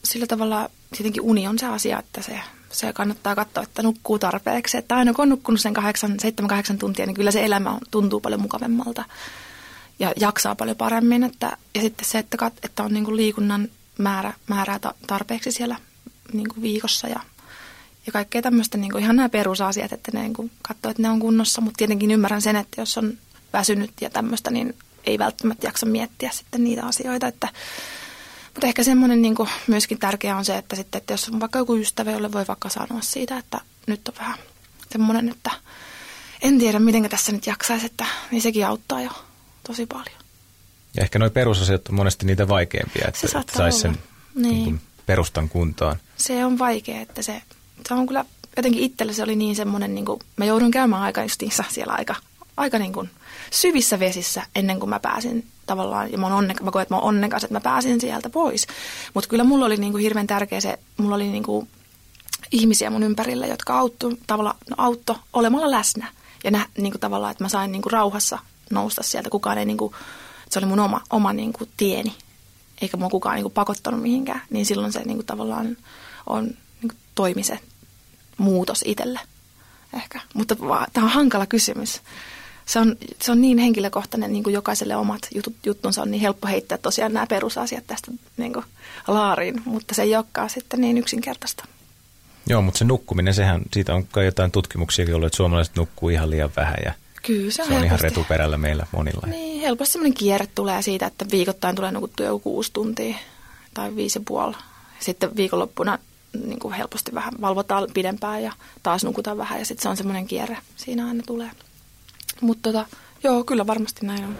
sillä 0.05 0.27
tavalla 0.27 0.70
tietenkin 0.96 1.22
uni 1.22 1.46
on 1.46 1.59
se 1.59 1.66
asia, 1.66 1.98
että 1.98 2.22
se 2.22 2.40
se 2.73 2.93
kannattaa 2.93 3.35
katsoa, 3.35 3.63
että 3.63 3.83
nukkuu 3.83 4.19
tarpeeksi. 4.19 4.79
Että 4.79 4.97
aina 4.97 5.13
kun 5.13 5.23
on 5.23 5.29
nukkunut 5.29 5.61
sen 5.61 5.77
7-8 5.77 5.81
tuntia, 6.79 7.07
niin 7.07 7.15
kyllä 7.15 7.31
se 7.31 7.45
elämä 7.45 7.79
tuntuu 7.91 8.21
paljon 8.21 8.41
mukavemmalta 8.41 9.05
ja 9.99 10.13
jaksaa 10.21 10.55
paljon 10.55 10.77
paremmin. 10.77 11.25
Että, 11.25 11.57
ja 11.75 11.81
sitten 11.81 12.09
se, 12.09 12.19
että, 12.19 12.37
kat, 12.37 12.53
että 12.63 12.83
on 12.83 12.93
niin 12.93 13.05
kuin 13.05 13.17
liikunnan 13.17 13.69
määrä, 13.99 14.33
määrää 14.47 14.81
tarpeeksi 15.07 15.53
siellä 15.53 15.77
niin 16.33 16.49
kuin 16.49 16.63
viikossa 16.63 17.09
ja, 17.09 17.21
ja 18.07 18.13
kaikkea 18.13 18.43
tämmöistä, 18.43 18.79
niin 18.79 18.91
kuin 18.93 19.03
ihan 19.03 19.17
nämä 19.17 19.29
perusasiat, 19.29 19.93
että 19.93 20.11
ne 20.15 20.21
niin 20.21 20.35
kuin 20.35 20.51
katsoo, 20.63 20.91
että 20.91 21.03
ne 21.03 21.11
on 21.11 21.21
kunnossa. 21.21 21.61
Mutta 21.61 21.79
tietenkin 21.79 22.11
ymmärrän 22.11 22.43
sen, 22.43 22.57
että 22.57 22.81
jos 22.81 22.99
on 22.99 23.19
väsynyt 23.53 23.91
ja 24.01 24.11
tämmöistä, 24.11 24.51
niin 24.51 24.75
ei 25.05 25.19
välttämättä 25.19 25.67
jaksa 25.67 25.87
miettiä 25.87 26.31
sitten 26.33 26.65
niitä 26.65 26.87
asioita, 26.87 27.27
että 27.27 27.49
mutta 28.55 28.67
ehkä 28.67 28.83
semmoinen 28.83 29.23
niin 29.23 29.35
myöskin 29.67 29.99
tärkeää 29.99 30.37
on 30.37 30.45
se, 30.45 30.59
että, 30.59 30.77
sitten, 30.77 30.99
että 30.99 31.12
jos 31.12 31.29
on 31.29 31.41
vaikka 31.41 31.59
joku 31.59 31.77
ystävä, 31.77 32.11
jolle 32.11 32.33
voi 32.33 32.45
vaikka 32.49 32.69
sanoa 32.69 33.01
siitä, 33.01 33.38
että 33.38 33.61
nyt 33.87 34.09
on 34.09 34.15
vähän 34.19 34.38
semmoinen, 34.91 35.29
että 35.29 35.51
en 36.43 36.59
tiedä, 36.59 36.79
miten 36.79 37.11
tässä 37.11 37.33
nyt 37.33 37.47
jaksaisi, 37.47 37.87
että 37.87 38.05
niin 38.31 38.43
sekin 38.43 38.67
auttaa 38.67 39.03
jo 39.03 39.11
tosi 39.67 39.87
paljon. 39.87 40.23
Ja 40.97 41.03
ehkä 41.03 41.19
nuo 41.19 41.31
perusasiat 41.31 41.88
on 41.88 41.95
monesti 41.95 42.27
niitä 42.27 42.49
vaikeampia, 42.49 43.09
että 43.09 43.21
se 43.21 43.29
saisi 43.57 43.79
sen 43.79 43.99
niin. 44.35 44.65
Niin 44.65 44.81
perustan 45.07 45.49
kuntoon. 45.49 45.97
Se 46.17 46.45
on 46.45 46.59
vaikea, 46.59 47.01
että 47.01 47.23
se, 47.23 47.43
se 47.88 47.95
on 47.95 48.07
kyllä 48.07 48.25
jotenkin 48.57 48.83
itselle 48.83 49.12
se 49.12 49.23
oli 49.23 49.37
niin 49.37 49.57
semmoinen, 49.57 49.95
niin 49.95 50.05
kuin, 50.05 50.21
mä 50.37 50.45
joudun 50.45 50.71
käymään 50.71 51.03
aika 51.03 51.23
justiinsa 51.23 51.65
siellä 51.69 51.95
aika 51.99 52.15
aika 52.57 52.79
niin 52.79 52.93
kuin 52.93 53.11
syvissä 53.51 54.01
vesissä 54.01 54.43
ennen 54.57 54.81
kuin 54.81 54.91
mä 54.91 55.01
pääsin 55.01 55.47
tavallaan, 55.67 56.12
ja 56.12 56.19
mä, 56.19 56.27
onneka, 56.27 56.65
mä 56.65 56.71
koen, 56.71 56.83
että 56.83 56.95
mä 56.95 56.99
oon 56.99 57.09
onnekas, 57.09 57.45
että 57.45 57.55
mä 57.55 57.61
pääsin 57.61 58.01
sieltä 58.01 58.31
pois. 58.31 58.67
Mutta 59.15 59.29
kyllä 59.29 59.45
mulla 59.45 59.67
oli 59.67 59.77
niin 59.77 59.93
kuin 59.93 60.03
hirveän 60.03 60.27
tärkeä 60.27 60.61
se, 60.61 60.79
mulla 60.97 61.15
oli 61.15 61.29
niin 61.29 61.43
kuin 61.43 61.69
ihmisiä 62.53 62.91
mun 62.91 63.03
ympärillä, 63.03 63.47
jotka 63.47 63.79
auttu, 63.79 64.19
tavallaan, 64.27 64.57
no, 64.71 64.77
autto 64.79 65.19
olemalla 65.33 65.71
läsnä. 65.71 66.07
Ja 66.45 66.51
nä, 66.51 66.67
niin 66.79 66.93
kuin 66.93 67.01
tavallaan, 67.01 67.33
että 67.33 67.45
mä 67.45 67.49
sain 67.49 67.73
niin 67.73 67.83
kuin 67.83 67.93
rauhassa 67.93 68.38
nousta 68.71 69.03
sieltä. 69.03 69.31
Kukaan 69.31 69.59
ei, 69.59 69.65
niin 69.65 69.77
kuin, 69.77 69.95
se 70.51 70.59
oli 70.59 70.67
mun 70.67 70.81
oma, 70.81 71.01
oma 71.11 71.33
niin 71.33 71.53
kuin 71.53 71.71
tieni, 71.77 72.17
eikä 72.81 72.97
mua 72.97 73.09
kukaan 73.09 73.35
niin 73.35 73.45
kuin 73.45 73.53
pakottanut 73.53 74.03
mihinkään. 74.03 74.43
Niin 74.51 74.67
silloin 74.67 74.93
se 74.93 75.03
niin 75.05 75.17
kuin 75.17 75.27
tavallaan 75.27 75.77
on, 76.27 76.45
niin 76.45 76.88
kuin 76.88 76.97
toimi 77.15 77.43
se 77.43 77.59
muutos 78.38 78.83
itselle 78.85 79.21
ehkä. 79.93 80.21
Mutta 80.35 80.57
tämä 80.93 81.07
on 81.07 81.12
hankala 81.12 81.47
kysymys. 81.47 82.01
Se 82.66 82.79
on, 82.79 82.96
se 83.22 83.33
on 83.33 83.40
niin 83.40 83.59
henkilökohtainen, 83.59 84.33
niin 84.33 84.42
kuin 84.42 84.55
jokaiselle 84.55 84.96
omat 84.96 85.29
jutut, 85.35 85.55
juttunsa 85.66 86.03
on 86.03 86.11
niin 86.11 86.20
helppo 86.20 86.48
heittää 86.48 86.79
tosiaan 86.79 87.12
nämä 87.12 87.27
perusasiat 87.27 87.87
tästä 87.87 88.11
niin 88.37 88.53
kuin 88.53 88.64
laariin, 89.09 89.62
mutta 89.64 89.94
se 89.94 90.03
ei 90.03 90.16
olekaan 90.16 90.51
sitten 90.51 90.81
niin 90.81 90.98
yksinkertaista. 90.98 91.64
Joo, 92.46 92.62
mutta 92.62 92.79
se 92.79 92.85
nukkuminen, 92.85 93.35
sehän, 93.35 93.62
siitä 93.72 93.94
on 93.94 94.07
kai 94.07 94.25
jotain 94.25 94.51
tutkimuksiakin 94.51 95.14
ollut, 95.14 95.27
että 95.27 95.37
suomalaiset 95.37 95.77
nukkuu 95.77 96.09
ihan 96.09 96.31
liian 96.31 96.51
vähän 96.57 96.77
ja 96.85 96.92
Kyllä, 97.22 97.51
se 97.51 97.62
on, 97.62 97.68
se 97.68 97.75
on 97.75 97.85
ihan 97.85 98.01
retuperällä 98.01 98.59
meillä 98.59 98.87
monilla. 98.92 99.27
Niin, 99.27 99.61
helposti 99.61 99.92
sellainen 99.92 100.14
kierre 100.14 100.46
tulee 100.55 100.83
siitä, 100.83 101.07
että 101.07 101.25
viikoittain 101.31 101.77
tulee 101.77 101.92
nukuttua 101.92 102.27
joku 102.27 102.40
kuusi 102.40 102.72
tuntia 102.72 103.16
tai 103.75 103.96
viisi 103.96 104.18
ja 104.18 104.22
puoli. 104.27 104.55
Sitten 104.98 105.37
viikonloppuna 105.37 105.98
niin 106.46 106.59
kuin 106.59 106.75
helposti 106.75 107.14
vähän 107.14 107.35
valvotaan 107.40 107.88
pidempään 107.94 108.42
ja 108.42 108.53
taas 108.83 109.05
nukutaan 109.05 109.38
vähän 109.38 109.59
ja 109.59 109.64
sitten 109.64 109.83
se 109.83 109.88
on 109.88 109.96
semmoinen 109.96 110.27
kierre. 110.27 110.59
Siinä 110.77 111.07
aina 111.07 111.22
tulee. 111.27 111.51
Mutta 112.42 112.72
tota, 112.72 112.87
joo, 113.22 113.44
kyllä 113.44 113.66
varmasti 113.66 114.07
näin 114.07 114.24
on. 114.24 114.37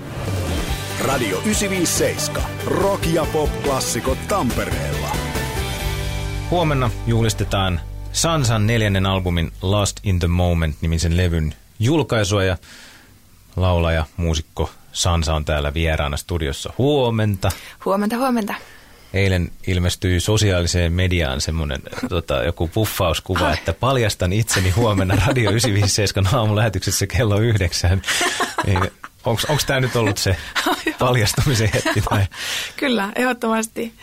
Radio 1.01 1.39
957. 1.39 2.43
Rock 2.67 3.07
ja 3.07 3.27
pop-klassikot 3.33 4.19
Tampereella. 4.29 5.09
Huomenna 6.51 6.91
juhlistetaan 7.07 7.81
Sansan 8.13 8.67
neljännen 8.67 9.07
albumin 9.07 9.53
Lost 9.63 9.97
in 10.03 10.19
the 10.19 10.29
Moment-nimisen 10.29 11.17
levyn 11.17 11.55
julkaisua 11.79 12.45
ja 12.45 12.57
laulaja, 13.57 14.07
muusikko 14.17 14.71
Sansa 14.93 15.35
on 15.35 15.45
täällä 15.45 15.75
vieraana 15.75 16.17
studiossa. 16.17 16.73
Huomenta. 16.79 17.51
Huomenta, 17.85 18.17
huomenta. 18.17 18.55
Eilen 19.15 19.51
ilmestyi 19.67 20.21
sosiaaliseen 20.21 20.93
mediaan 20.93 21.41
semmoinen 21.41 21.83
tota, 22.09 22.43
joku 22.43 22.69
puffauskuva, 22.69 23.47
Ai. 23.47 23.55
että 23.55 23.73
paljastan 23.73 24.33
itseni 24.33 24.71
huomenna 24.71 25.15
Radio 25.27 25.51
957 25.51 26.35
aamulähetyksessä 26.35 27.07
kello 27.07 27.39
yhdeksän. 27.39 28.03
Onko 29.25 29.63
tämä 29.67 29.81
nyt 29.81 29.97
ollut 29.97 30.19
se 30.19 30.37
paljastumisen 30.99 31.71
hetki? 31.75 32.01
Tai? 32.01 32.27
Kyllä, 32.77 33.13
ehdottomasti. 33.17 33.95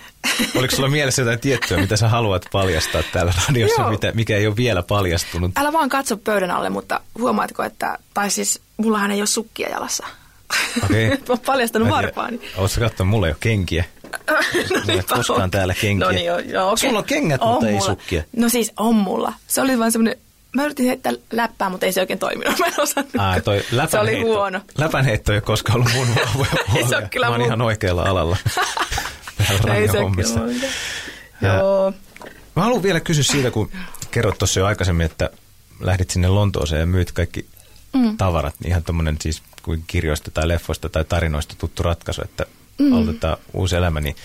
Oliko 0.56 0.76
sulla 0.76 0.90
mielessä 0.90 1.22
jotain 1.22 1.40
tiettyä, 1.40 1.78
mitä 1.78 1.98
sä 1.98 2.08
haluat 2.10 2.46
paljastaa 2.52 3.04
täällä 3.14 3.34
radiossa, 3.48 3.90
mitä, 3.90 4.12
mikä 4.12 4.38
ei 4.38 4.48
ole 4.48 4.56
vielä 4.56 4.84
paljastunut? 4.84 5.52
Älä 5.58 5.74
vaan 5.74 5.90
katso 5.90 6.18
pöydän 6.18 6.52
alle, 6.52 6.70
mutta 6.70 7.02
huomaatko, 7.18 7.64
että, 7.64 7.98
tai 8.14 8.30
siis 8.30 8.62
mullahan 8.78 9.12
ei 9.12 9.22
ole 9.22 9.28
sukkia 9.28 9.70
jalassa. 9.70 10.08
Okei. 10.84 11.08
Okay. 11.14 11.18
Oon 11.30 11.40
paljastanut 11.40 11.90
varpaani. 11.90 12.40
Oletko 12.56 12.80
katsonut, 12.82 13.10
mulla 13.10 13.28
ei 13.28 13.32
ole 13.32 13.38
kenkiä. 13.40 13.84
no 14.74 14.82
niin, 14.88 15.04
koskaan 15.06 15.42
on. 15.42 15.52
täällä 15.52 15.74
kenkiä. 15.74 16.06
No 16.06 16.12
niin, 16.12 16.26
joo, 16.26 16.40
joo, 16.40 16.66
okay. 16.66 16.78
Sulla 16.78 17.00
on 17.00 17.06
kengät, 17.06 17.42
on 17.42 17.50
mutta 17.50 17.66
mulla. 17.66 17.80
ei 17.80 17.86
sukkia. 17.86 18.24
No 18.36 18.50
siis 18.50 18.72
on 18.78 18.96
mulla. 18.96 19.34
Se 19.48 19.62
oli 19.62 19.80
vaan 19.80 19.92
semmoinen 19.92 20.22
Mä 20.56 20.66
yritin 20.66 20.86
heittää 20.86 21.14
läppää, 21.32 21.70
mutta 21.70 21.86
ei 21.86 21.92
se 21.92 22.02
oikein 22.02 22.20
toiminut. 22.20 22.58
Mä 22.60 22.66
en 22.66 22.74
osannut. 22.78 23.16
Ai, 23.18 23.42
toi 23.42 23.66
se 23.90 24.00
oli 24.00 24.22
huono. 24.22 24.62
Läpänheitto 24.78 25.32
ei 25.32 25.36
ole 25.36 25.42
koskaan 25.42 25.76
ollut 25.76 25.94
mun 25.94 26.08
vahvoja 26.16 26.52
puolia. 26.68 26.88
se 26.88 26.98
on 26.98 27.10
kyllä 27.10 27.26
Mä 27.26 27.32
oon 27.32 27.40
mun... 27.40 27.48
ihan 27.48 27.62
oikealla 27.62 28.04
alalla. 28.04 28.38
ei 29.74 29.88
se 29.88 29.98
kyllä 30.16 30.52
Joo. 31.42 31.94
Mä 32.56 32.64
haluan 32.64 32.84
vielä 32.84 33.00
kysyä 33.00 33.24
siitä, 33.24 33.52
kun 33.52 33.72
kerrot 34.12 34.38
tuossa 34.38 34.60
jo 34.60 34.66
aikaisemmin, 34.66 35.06
että 35.06 35.30
lähdit 35.80 36.10
sinne 36.10 36.28
Lontooseen 36.28 36.80
ja 36.80 36.86
myyt 36.86 37.12
kaikki 37.12 37.46
mm. 37.94 38.18
tavarat, 38.18 38.56
niin 38.60 38.70
ihan 38.70 38.84
tuommoinen 38.84 39.18
siis 39.22 39.44
kuin 39.64 39.84
kirjoista 39.88 40.32
tai 40.32 40.48
leffoista 40.48 40.90
tai 40.90 41.06
tarinoista 41.06 41.56
tuttu 41.58 41.84
ratkaisu, 41.84 42.22
että 42.22 42.46
mm. 42.80 42.94
aloitetaan 42.94 43.38
uusi 43.54 43.76
elämä, 43.76 44.02
niin 44.02 44.16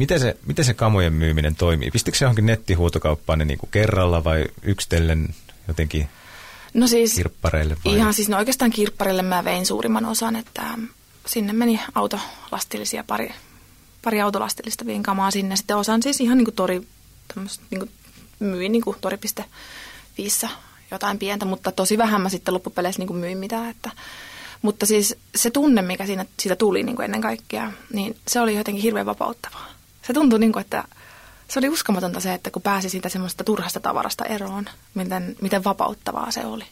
Miten 0.00 0.20
se, 0.20 0.36
miten 0.46 0.64
se 0.64 0.74
kamojen 0.74 1.12
myyminen 1.12 1.54
toimii? 1.54 1.90
Pistikö 1.90 2.18
se 2.18 2.24
johonkin 2.24 2.46
nettihuutokauppaan 2.46 3.38
ne 3.38 3.44
niin 3.44 3.58
kuin 3.58 3.70
kerralla 3.70 4.24
vai 4.24 4.44
yksitellen 4.62 5.34
jotenkin 5.68 6.08
no 6.74 6.86
siis, 6.86 7.14
kirppareille? 7.14 7.76
Vai? 7.84 7.96
Ihan 7.96 8.14
siis 8.14 8.28
no 8.28 8.38
oikeastaan 8.38 8.70
kirppareille 8.70 9.22
mä 9.22 9.44
vein 9.44 9.66
suurimman 9.66 10.04
osan, 10.04 10.36
että 10.36 10.62
sinne 11.26 11.52
meni 11.52 11.80
autolastillisia 11.94 13.04
pari, 13.04 13.30
pari 14.02 14.20
autolastillista 14.20 14.86
vien 14.86 15.02
kamaa 15.02 15.30
sinne. 15.30 15.56
Sitten 15.56 15.76
osan 15.76 16.02
siis 16.02 16.20
ihan 16.20 16.38
niin 16.38 16.44
kuin 16.44 16.54
tori, 16.54 16.82
niin 17.70 17.78
kuin 17.78 17.90
myin 18.38 18.72
niin 18.72 18.82
kuin 18.82 18.96
tori.fiissä 19.00 20.48
jotain 20.90 21.18
pientä, 21.18 21.44
mutta 21.44 21.72
tosi 21.72 21.98
vähän 21.98 22.20
mä 22.20 22.28
sitten 22.28 22.54
loppupeleissä 22.54 23.00
niin 23.00 23.06
kuin 23.06 23.20
myin 23.20 23.38
mitään. 23.38 23.70
Että, 23.70 23.90
mutta 24.62 24.86
siis 24.86 25.16
se 25.34 25.50
tunne, 25.50 25.82
mikä 25.82 26.06
siinä, 26.06 26.26
siitä 26.40 26.56
tuli 26.56 26.82
niin 26.82 26.96
kuin 26.96 27.04
ennen 27.04 27.20
kaikkea, 27.20 27.72
niin 27.92 28.16
se 28.28 28.40
oli 28.40 28.56
jotenkin 28.56 28.82
hirveän 28.82 29.06
vapauttavaa. 29.06 29.66
Se 30.06 30.12
tuntui 30.12 30.38
niin 30.38 30.52
kuin, 30.52 30.60
että 30.60 30.84
se 31.48 31.58
oli 31.58 31.68
uskomatonta 31.68 32.20
se, 32.20 32.34
että 32.34 32.50
kun 32.50 32.62
pääsi 32.62 32.90
siitä 32.90 33.08
semmoista 33.08 33.44
turhasta 33.44 33.80
tavarasta 33.80 34.24
eroon, 34.24 34.64
miten, 34.94 35.36
miten 35.40 35.64
vapauttavaa 35.64 36.30
se 36.30 36.46
oli. 36.46 36.64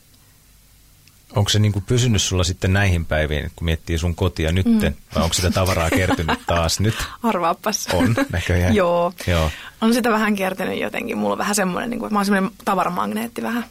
Onko 1.37 1.49
se 1.49 1.59
niinku 1.59 1.81
pysynyt 1.81 2.23
sulla 2.23 2.45
sitten 2.45 2.73
näihin 2.73 3.05
päiviin, 3.05 3.51
kun 3.57 3.65
miettii 3.65 3.99
sun 3.99 4.15
kotia 4.15 4.53
nyt, 4.53 4.67
mm. 4.67 4.81
vai 5.15 5.23
onko 5.23 5.35
sitä 5.35 5.51
tavaraa 5.51 5.91
kertynyt 5.91 6.41
taas 6.47 6.81
nyt? 6.81 6.95
Arvaapas. 7.23 7.89
On, 7.93 8.15
näköjään. 8.33 8.75
Joo. 8.81 9.13
Joo. 9.27 9.51
On 9.81 9.95
sitä 9.95 10.11
vähän 10.11 10.35
kertynyt 10.35 10.81
jotenkin. 10.81 11.19
Mulla 11.19 11.33
on 11.33 11.39
vähän 11.39 11.55
semmoinen, 11.55 11.91
niin 11.91 12.01
kuin, 12.01 12.13
mä 12.13 12.19
oon 12.19 12.27
semmoinen 12.27 12.51
tavaramagneetti 12.65 13.43
vähän. 13.43 13.65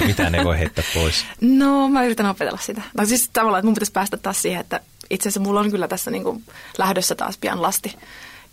Ja 0.00 0.06
mitään 0.06 0.34
ei 0.34 0.44
voi 0.44 0.58
heittää 0.58 0.84
pois. 0.94 1.26
No, 1.40 1.88
mä 1.88 2.04
yritän 2.04 2.26
opetella 2.26 2.58
sitä. 2.62 2.82
No 2.98 3.06
siis 3.06 3.30
tavallaan, 3.32 3.58
että 3.58 3.66
mun 3.66 3.74
pitäisi 3.74 3.92
päästä 3.92 4.16
taas 4.16 4.42
siihen, 4.42 4.60
että 4.60 4.80
itse 5.10 5.28
asiassa 5.28 5.40
mulla 5.40 5.60
on 5.60 5.70
kyllä 5.70 5.88
tässä 5.88 6.10
niin 6.10 6.24
kuin 6.24 6.44
lähdössä 6.78 7.14
taas 7.14 7.38
pian 7.38 7.62
lasti 7.62 7.96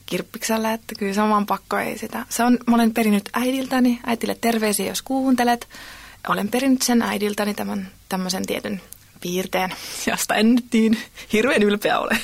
kirppiksellä, 0.06 0.74
että 0.74 0.96
kyllä 1.00 1.14
se 1.14 1.22
on 1.22 1.30
vaan 1.30 1.46
pakko 1.46 1.78
ei 1.78 1.98
sitä. 1.98 2.26
Se 2.30 2.44
on, 2.44 2.58
mä 2.68 2.76
olen 2.76 2.94
perinnyt 2.94 3.30
äidiltäni, 3.34 4.00
äitille 4.06 4.38
terveisiä 4.42 4.86
jos 4.86 5.02
kuuntelet. 5.02 5.68
Olen 6.28 6.48
perinnyt 6.48 6.82
sen 6.82 7.02
äidiltäni 7.02 7.54
tämän 7.54 7.92
tämmöisen 8.10 8.46
tietyn 8.46 8.82
piirteen, 9.22 9.74
josta 10.08 10.36
en 10.36 10.56
nyt 10.56 10.66
niin 10.74 10.98
hirveän 11.34 11.64
ylpeä 11.64 12.00
ole. 12.00 12.18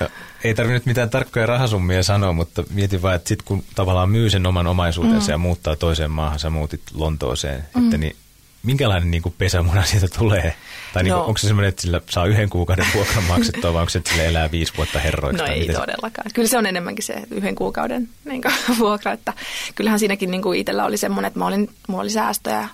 Ja, 0.00 0.10
ei 0.44 0.54
tarvitse 0.54 0.88
mitään 0.88 1.10
tarkkoja 1.10 1.46
rahasummia 1.46 2.02
sanoa, 2.02 2.32
mutta 2.32 2.64
mietin 2.70 3.02
vaan, 3.02 3.14
että 3.14 3.28
sitten 3.28 3.46
kun 3.46 3.64
tavallaan 3.74 4.10
myy 4.10 4.30
sen 4.30 4.46
oman 4.46 4.66
omaisuutensa 4.66 5.26
mm. 5.26 5.32
ja 5.32 5.38
muuttaa 5.38 5.76
toiseen 5.76 6.10
maahan, 6.10 6.38
sä 6.38 6.50
muutit 6.50 6.82
Lontooseen, 6.94 7.64
mm. 7.74 7.84
että 7.84 7.98
niin 7.98 8.16
minkälainen 8.62 9.10
niin 9.10 9.22
pesämuna 9.38 9.84
siitä 9.90 10.08
tulee? 10.18 10.54
Tai 10.94 11.02
niin 11.02 11.12
kuin, 11.12 11.20
no. 11.20 11.26
onko 11.26 11.38
se 11.38 11.46
semmoinen, 11.46 11.68
että 11.68 11.82
sillä 11.82 12.00
saa 12.10 12.26
yhden 12.26 12.50
kuukauden 12.50 12.86
vuokran 12.94 13.24
maksettua, 13.32 13.72
vai 13.72 13.80
onko 13.80 13.90
se, 13.90 13.98
että 13.98 14.10
sillä 14.10 14.24
elää 14.24 14.50
viisi 14.50 14.72
vuotta 14.76 14.98
herroiksi? 14.98 15.42
No 15.42 15.52
ei 15.52 15.60
miten? 15.60 15.76
todellakaan. 15.76 16.30
Kyllä 16.34 16.48
se 16.48 16.58
on 16.58 16.66
enemmänkin 16.66 17.04
se 17.04 17.22
yhden 17.30 17.54
kuukauden 17.54 18.08
niin 18.24 18.42
kuin, 18.42 18.54
vuokra. 18.78 19.12
Että 19.12 19.32
kyllähän 19.74 19.98
siinäkin 19.98 20.30
niin 20.30 20.42
kuin 20.42 20.58
itsellä 20.58 20.84
oli 20.84 20.96
semmoinen, 20.96 21.28
että 21.28 21.38
mä 21.38 21.46
olin, 21.46 21.70
mulla 21.88 22.02
oli 22.02 22.10
säästöjä 22.10 22.68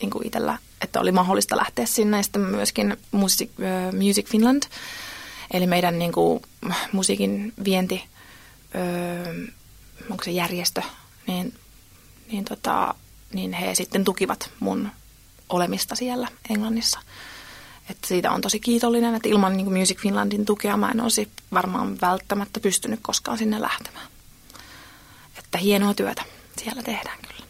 niin 0.00 0.10
kuin 0.10 0.26
itsellä, 0.26 0.58
että 0.80 1.00
oli 1.00 1.12
mahdollista 1.12 1.56
lähteä 1.56 1.86
sinne. 1.86 2.16
Ja 2.16 2.22
sitten 2.22 2.42
myöskin 2.42 2.96
Music, 3.10 3.50
uh, 3.58 3.98
Music 4.06 4.26
Finland, 4.26 4.62
eli 5.50 5.66
meidän 5.66 5.98
niin 5.98 6.12
kuin, 6.12 6.42
musiikin 6.92 7.52
vienti, 7.64 8.04
uh, 8.74 9.48
onko 10.10 10.24
se 10.24 10.30
järjestö, 10.30 10.82
niin, 11.26 11.54
niin, 12.32 12.44
tota, 12.44 12.94
niin 13.32 13.52
he 13.52 13.74
sitten 13.74 14.04
tukivat 14.04 14.50
mun 14.60 14.88
olemista 15.48 15.94
siellä 15.94 16.28
Englannissa. 16.50 17.00
Että 17.90 18.08
siitä 18.08 18.32
on 18.32 18.40
tosi 18.40 18.60
kiitollinen, 18.60 19.14
että 19.14 19.28
ilman 19.28 19.56
niin 19.56 19.78
Music 19.78 19.98
Finlandin 19.98 20.44
tukea 20.44 20.76
mä 20.76 20.90
en 20.90 21.00
olisi 21.00 21.28
varmaan 21.52 22.00
välttämättä 22.00 22.60
pystynyt 22.60 23.00
koskaan 23.02 23.38
sinne 23.38 23.60
lähtemään. 23.60 24.06
Että 25.38 25.58
hienoa 25.58 25.94
työtä 25.94 26.22
siellä 26.58 26.82
tehdään 26.82 27.18
kyllä. 27.28 27.46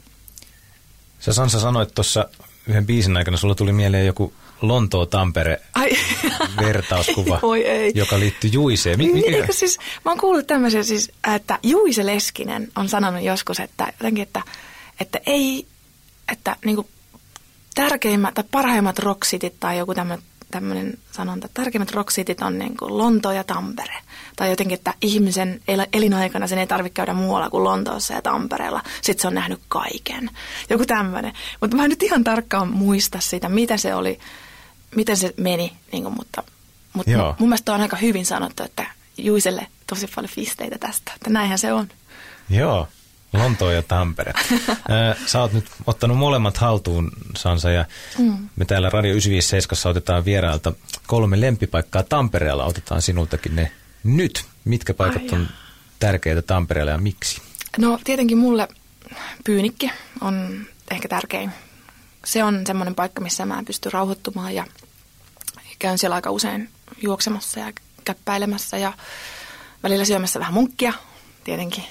Sä 1.20 1.32
Sansa 1.32 1.60
sanoit 1.60 1.94
tuossa 1.94 2.28
yhden 2.66 2.86
biisin 2.86 3.16
aikana, 3.16 3.36
sulla 3.36 3.54
tuli 3.54 3.72
mieleen 3.72 4.06
joku 4.06 4.32
Lontoo-Tampere-vertauskuva, 4.62 7.40
joka 7.94 8.18
liittyy 8.18 8.50
Juiseen. 8.52 8.98
Mik? 8.98 9.12
Niin, 9.12 9.46
siis, 9.50 9.78
mä 10.04 10.10
oon 10.10 10.20
kuullut 10.20 10.46
tämmöisen, 10.46 10.84
siis, 10.84 11.12
että 11.34 11.58
Juise 11.62 12.06
Leskinen 12.06 12.68
on 12.76 12.88
sanonut 12.88 13.22
joskus, 13.22 13.60
että, 13.60 13.92
jotenkin, 13.98 14.22
että, 14.22 14.42
että 15.00 15.20
ei, 15.26 15.66
että 16.32 16.56
niin 16.64 16.76
kuin 16.76 16.86
tärkeimmät 17.74 18.34
tai 18.34 18.44
parhaimmat 18.50 18.98
roksitit 18.98 19.54
tai 19.60 19.78
joku 19.78 19.94
tämmöinen 20.50 20.98
sanonta, 21.12 21.48
tärkeimmät 21.54 21.90
roksitit 21.90 22.42
on 22.42 22.58
niin 22.58 22.76
kuin 22.76 22.98
Lonto 22.98 23.32
ja 23.32 23.44
Tampere. 23.44 23.94
Tai 24.36 24.50
jotenkin, 24.50 24.74
että 24.74 24.94
ihmisen 25.02 25.60
el- 25.68 25.86
elinaikana 25.92 26.46
sen 26.46 26.58
ei 26.58 26.66
tarvitse 26.66 26.94
käydä 26.94 27.14
muualla 27.14 27.50
kuin 27.50 27.64
Lontoossa 27.64 28.14
ja 28.14 28.22
Tampereella. 28.22 28.82
Sitten 29.02 29.22
se 29.22 29.28
on 29.28 29.34
nähnyt 29.34 29.60
kaiken. 29.68 30.30
Joku 30.70 30.86
tämmöinen. 30.86 31.32
Mutta 31.60 31.76
mä 31.76 31.84
en 31.84 31.90
nyt 31.90 32.02
ihan 32.02 32.24
tarkkaan 32.24 32.68
muista 32.68 33.20
sitä, 33.20 33.48
mitä 33.48 33.76
se 33.76 33.94
oli. 33.94 34.18
Miten 34.96 35.16
se 35.16 35.34
meni, 35.36 35.72
niin 35.92 36.02
kuin, 36.02 36.14
mutta, 36.14 36.42
mutta 36.92 37.10
Joo. 37.10 37.36
mun, 37.38 37.48
mielestä 37.48 37.74
on 37.74 37.80
aika 37.80 37.96
hyvin 37.96 38.26
sanottu, 38.26 38.62
että 38.62 38.86
Juiselle 39.18 39.66
tosi 39.86 40.06
paljon 40.14 40.32
pisteitä 40.34 40.78
tästä, 40.78 41.12
että 41.14 41.30
näinhän 41.30 41.58
se 41.58 41.72
on. 41.72 41.88
Joo, 42.50 42.88
Lontoa 43.32 43.72
ja 43.72 43.82
Tampere. 43.82 44.32
Sä 45.26 45.40
oot 45.40 45.52
nyt 45.52 45.64
ottanut 45.86 46.18
molemmat 46.18 46.56
haltuun, 46.56 47.10
Sansa, 47.36 47.70
ja 47.70 47.84
mm. 48.18 48.48
me 48.56 48.64
täällä 48.64 48.90
Radio 48.90 49.10
957 49.10 49.90
otetaan 49.90 50.24
vierailta 50.24 50.72
kolme 51.06 51.40
lempipaikkaa 51.40 52.02
Tampereella. 52.02 52.64
Otetaan 52.64 53.02
sinultakin 53.02 53.56
ne 53.56 53.72
nyt. 54.04 54.44
Mitkä 54.64 54.94
paikat 54.94 55.22
Ai 55.22 55.28
on 55.32 55.48
tärkeitä 55.98 56.42
Tampereella 56.42 56.92
ja 56.92 56.98
miksi? 56.98 57.42
No 57.78 57.98
tietenkin 58.04 58.38
mulle 58.38 58.68
pyynikki 59.44 59.90
on 60.20 60.66
ehkä 60.90 61.08
tärkein. 61.08 61.50
Se 62.24 62.44
on 62.44 62.66
semmoinen 62.66 62.94
paikka, 62.94 63.20
missä 63.20 63.46
mä 63.46 63.62
pystyn 63.66 63.92
rauhoittumaan 63.92 64.54
ja 64.54 64.64
käyn 65.80 65.98
siellä 65.98 66.14
aika 66.14 66.30
usein 66.30 66.70
juoksemassa 67.02 67.60
ja 67.60 67.72
käppäilemässä 68.04 68.78
ja 68.78 68.92
välillä 69.82 70.04
syömässä 70.04 70.40
vähän 70.40 70.54
munkkia 70.54 70.92
tietenkin. 71.44 71.84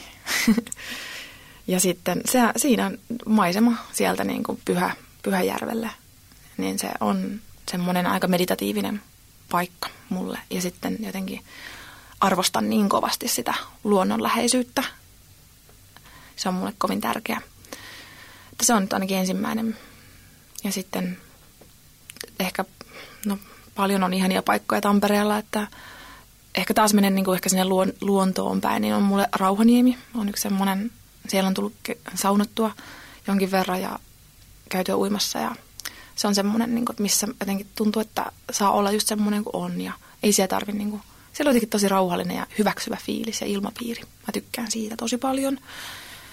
ja 1.67 1.79
sitten 1.79 2.21
se, 2.25 2.39
siinä 2.57 2.85
on 2.85 2.97
maisema 3.25 3.75
sieltä 3.93 4.23
niin 4.23 4.43
kuin 4.43 4.61
Pyhä, 4.65 4.95
Pyhäjärvelle, 5.21 5.89
niin 6.57 6.79
se 6.79 6.89
on 6.99 7.41
semmoinen 7.71 8.07
aika 8.07 8.27
meditatiivinen 8.27 9.01
paikka 9.49 9.89
mulle. 10.09 10.39
Ja 10.49 10.61
sitten 10.61 10.97
jotenkin 10.99 11.43
arvostan 12.19 12.69
niin 12.69 12.89
kovasti 12.89 13.27
sitä 13.27 13.53
luonnonläheisyyttä, 13.83 14.83
se 16.35 16.49
on 16.49 16.55
mulle 16.55 16.73
kovin 16.77 17.01
tärkeä. 17.01 17.41
Että 18.51 18.65
se 18.65 18.73
on 18.73 18.81
nyt 18.81 18.93
ainakin 18.93 19.17
ensimmäinen. 19.17 19.77
Ja 20.63 20.71
sitten 20.71 21.17
ehkä, 22.39 22.65
no 23.25 23.37
paljon 23.79 24.03
on 24.03 24.13
ihania 24.13 24.43
paikkoja 24.43 24.81
Tampereella, 24.81 25.37
että 25.37 25.67
ehkä 26.55 26.73
taas 26.73 26.93
menen 26.93 27.15
niin 27.15 27.25
kuin 27.25 27.35
ehkä 27.35 27.49
sinne 27.49 27.65
luon, 27.65 27.93
luontoon 28.01 28.61
päin, 28.61 28.81
niin 28.81 28.95
on 28.95 29.03
mulle 29.03 29.29
Rauhaniemi. 29.35 29.97
On 30.15 30.29
yksi 30.29 30.41
semmoinen, 30.41 30.91
siellä 31.27 31.47
on 31.47 31.53
tullut 31.53 31.73
saunottua 32.15 32.71
jonkin 33.27 33.51
verran 33.51 33.81
ja 33.81 33.99
käytyä 34.69 34.97
uimassa 34.97 35.39
ja 35.39 35.55
se 36.15 36.27
on 36.27 36.35
semmoinen, 36.35 36.75
niin 36.75 36.85
kuin, 36.85 36.95
missä 36.99 37.27
jotenkin 37.39 37.67
tuntuu, 37.75 38.01
että 38.01 38.31
saa 38.51 38.71
olla 38.71 38.91
just 38.91 39.07
semmoinen 39.07 39.43
kuin 39.43 39.55
on 39.55 39.81
ja 39.81 39.93
ei 40.23 40.33
siellä 40.33 40.47
tarvi 40.47 40.71
niin 40.71 40.89
kuin, 40.89 41.01
siellä 41.33 41.49
on 41.49 41.55
jotenkin 41.55 41.69
tosi 41.69 41.89
rauhallinen 41.89 42.37
ja 42.37 42.47
hyväksyvä 42.57 42.97
fiilis 43.05 43.41
ja 43.41 43.47
ilmapiiri. 43.47 44.01
Mä 44.01 44.31
tykkään 44.33 44.71
siitä 44.71 44.97
tosi 44.97 45.17
paljon. 45.17 45.57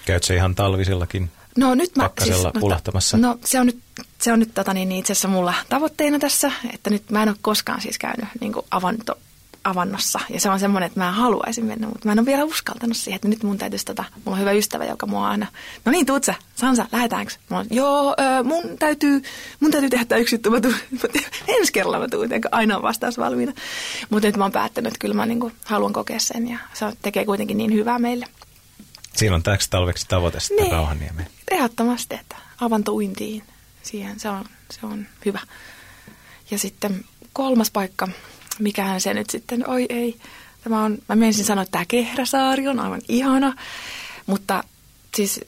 Käyt 0.05 0.23
se 0.23 0.35
ihan 0.35 0.55
talvisillakin? 0.55 1.31
No 1.57 1.75
nyt 1.75 1.97
mä 1.97 2.03
Pakkasella 2.03 2.51
no, 2.55 2.61
pulahtamassa. 2.61 3.17
No 3.17 3.39
se 3.45 3.61
on 3.61 3.67
nyt, 3.67 3.79
se 4.19 4.33
on 4.33 4.39
nyt 4.39 4.55
tota, 4.55 4.75
niin, 4.75 4.93
itse 4.93 5.13
asiassa 5.13 5.29
mulla 5.29 5.55
tavoitteena 5.69 6.19
tässä, 6.19 6.53
että 6.75 6.91
nyt 6.91 7.11
mä 7.11 7.23
en 7.23 7.29
ole 7.29 7.37
koskaan 7.43 7.81
siis 7.81 7.99
käynyt 7.99 8.29
niin 8.41 8.53
kuin 8.53 8.67
avanto, 8.71 9.19
avannossa. 9.65 10.21
Ja 10.31 10.41
se 10.41 10.51
on 10.51 10.61
semmoinen, 10.61 10.87
että 10.87 11.01
mä 11.01 11.13
haluaisin 11.13 11.65
mennä, 11.65 11.87
mutta 11.87 12.09
mä 12.09 12.13
en 12.13 12.19
ole 12.19 12.27
vielä 12.27 12.45
uskaltanut 12.45 12.97
siihen, 12.97 13.17
että 13.17 13.29
nyt 13.29 13.43
mun 13.43 13.59
täytyisi, 13.59 13.85
tota, 13.85 14.05
mulla 14.15 14.37
on 14.37 14.41
hyvä 14.41 14.53
ystävä, 14.53 14.85
joka 14.85 15.07
mua 15.07 15.29
aina, 15.29 15.47
no 15.85 15.93
niin, 15.93 16.07
tuut 16.07 16.25
sä, 16.25 16.35
Sansa, 16.55 16.87
lähdetäänkö? 16.93 17.33
Mä 17.51 17.57
oon, 17.57 17.67
joo, 17.71 18.17
ö, 18.41 18.43
mun 18.45 18.79
täytyy, 18.79 19.23
mun 19.61 19.71
täytyy 19.71 19.91
tehdä 19.91 20.05
tämä 20.05 20.19
yksi 20.19 20.35
juttu, 20.35 20.51
mä 20.51 20.61
tuun, 20.61 20.75
ensi 21.59 21.73
kerralla 21.73 21.99
mä 21.99 22.09
tuun, 22.09 22.29
aina 22.53 22.77
on 22.77 22.83
vastaus 22.83 23.19
valmiina. 23.19 23.53
Mutta 24.11 24.29
nyt 24.29 24.37
mä 24.37 24.45
oon 24.45 24.53
päättänyt, 24.53 24.89
että 24.93 25.01
kyllä 25.01 25.15
mä 25.15 25.27
niin 25.27 25.41
kuin, 25.41 25.53
haluan 25.65 25.93
kokea 25.93 26.19
sen 26.19 26.49
ja 26.49 26.59
se 26.75 26.87
tekee 27.03 27.25
kuitenkin 27.25 27.57
niin 27.57 27.73
hyvää 27.75 27.99
meille. 27.99 28.27
Siinä 29.17 29.35
on 29.35 29.43
täksi 29.43 29.71
talveksi 29.71 30.09
tavoite 30.09 30.41
sitten 30.41 30.65
Niin. 30.65 30.73
Rauhaniemeen. 30.73 31.29
Ehdottomasti, 31.51 32.15
että 32.15 32.37
avantouintiin 32.61 33.43
siihen, 33.87 34.21
se 34.21 34.29
on, 34.29 34.45
se 34.71 34.87
on 34.87 35.07
hyvä. 35.25 35.41
Ja 36.51 36.59
sitten 36.59 37.05
kolmas 37.33 37.71
paikka, 37.71 38.09
mikähän 38.59 39.01
se 39.01 39.15
nyt 39.15 39.31
sitten, 39.31 39.69
oi 39.69 39.87
ei, 39.89 40.21
tämä 40.65 40.85
on, 40.85 40.99
mä 41.09 41.17
menisin 41.17 41.45
sanoa, 41.45 41.63
että 41.63 41.73
tämä 41.73 41.85
Kehräsaari 41.85 42.69
on 42.69 42.81
aivan 42.81 43.03
ihana, 43.09 43.57
mutta 44.27 44.65
siis, 45.17 45.41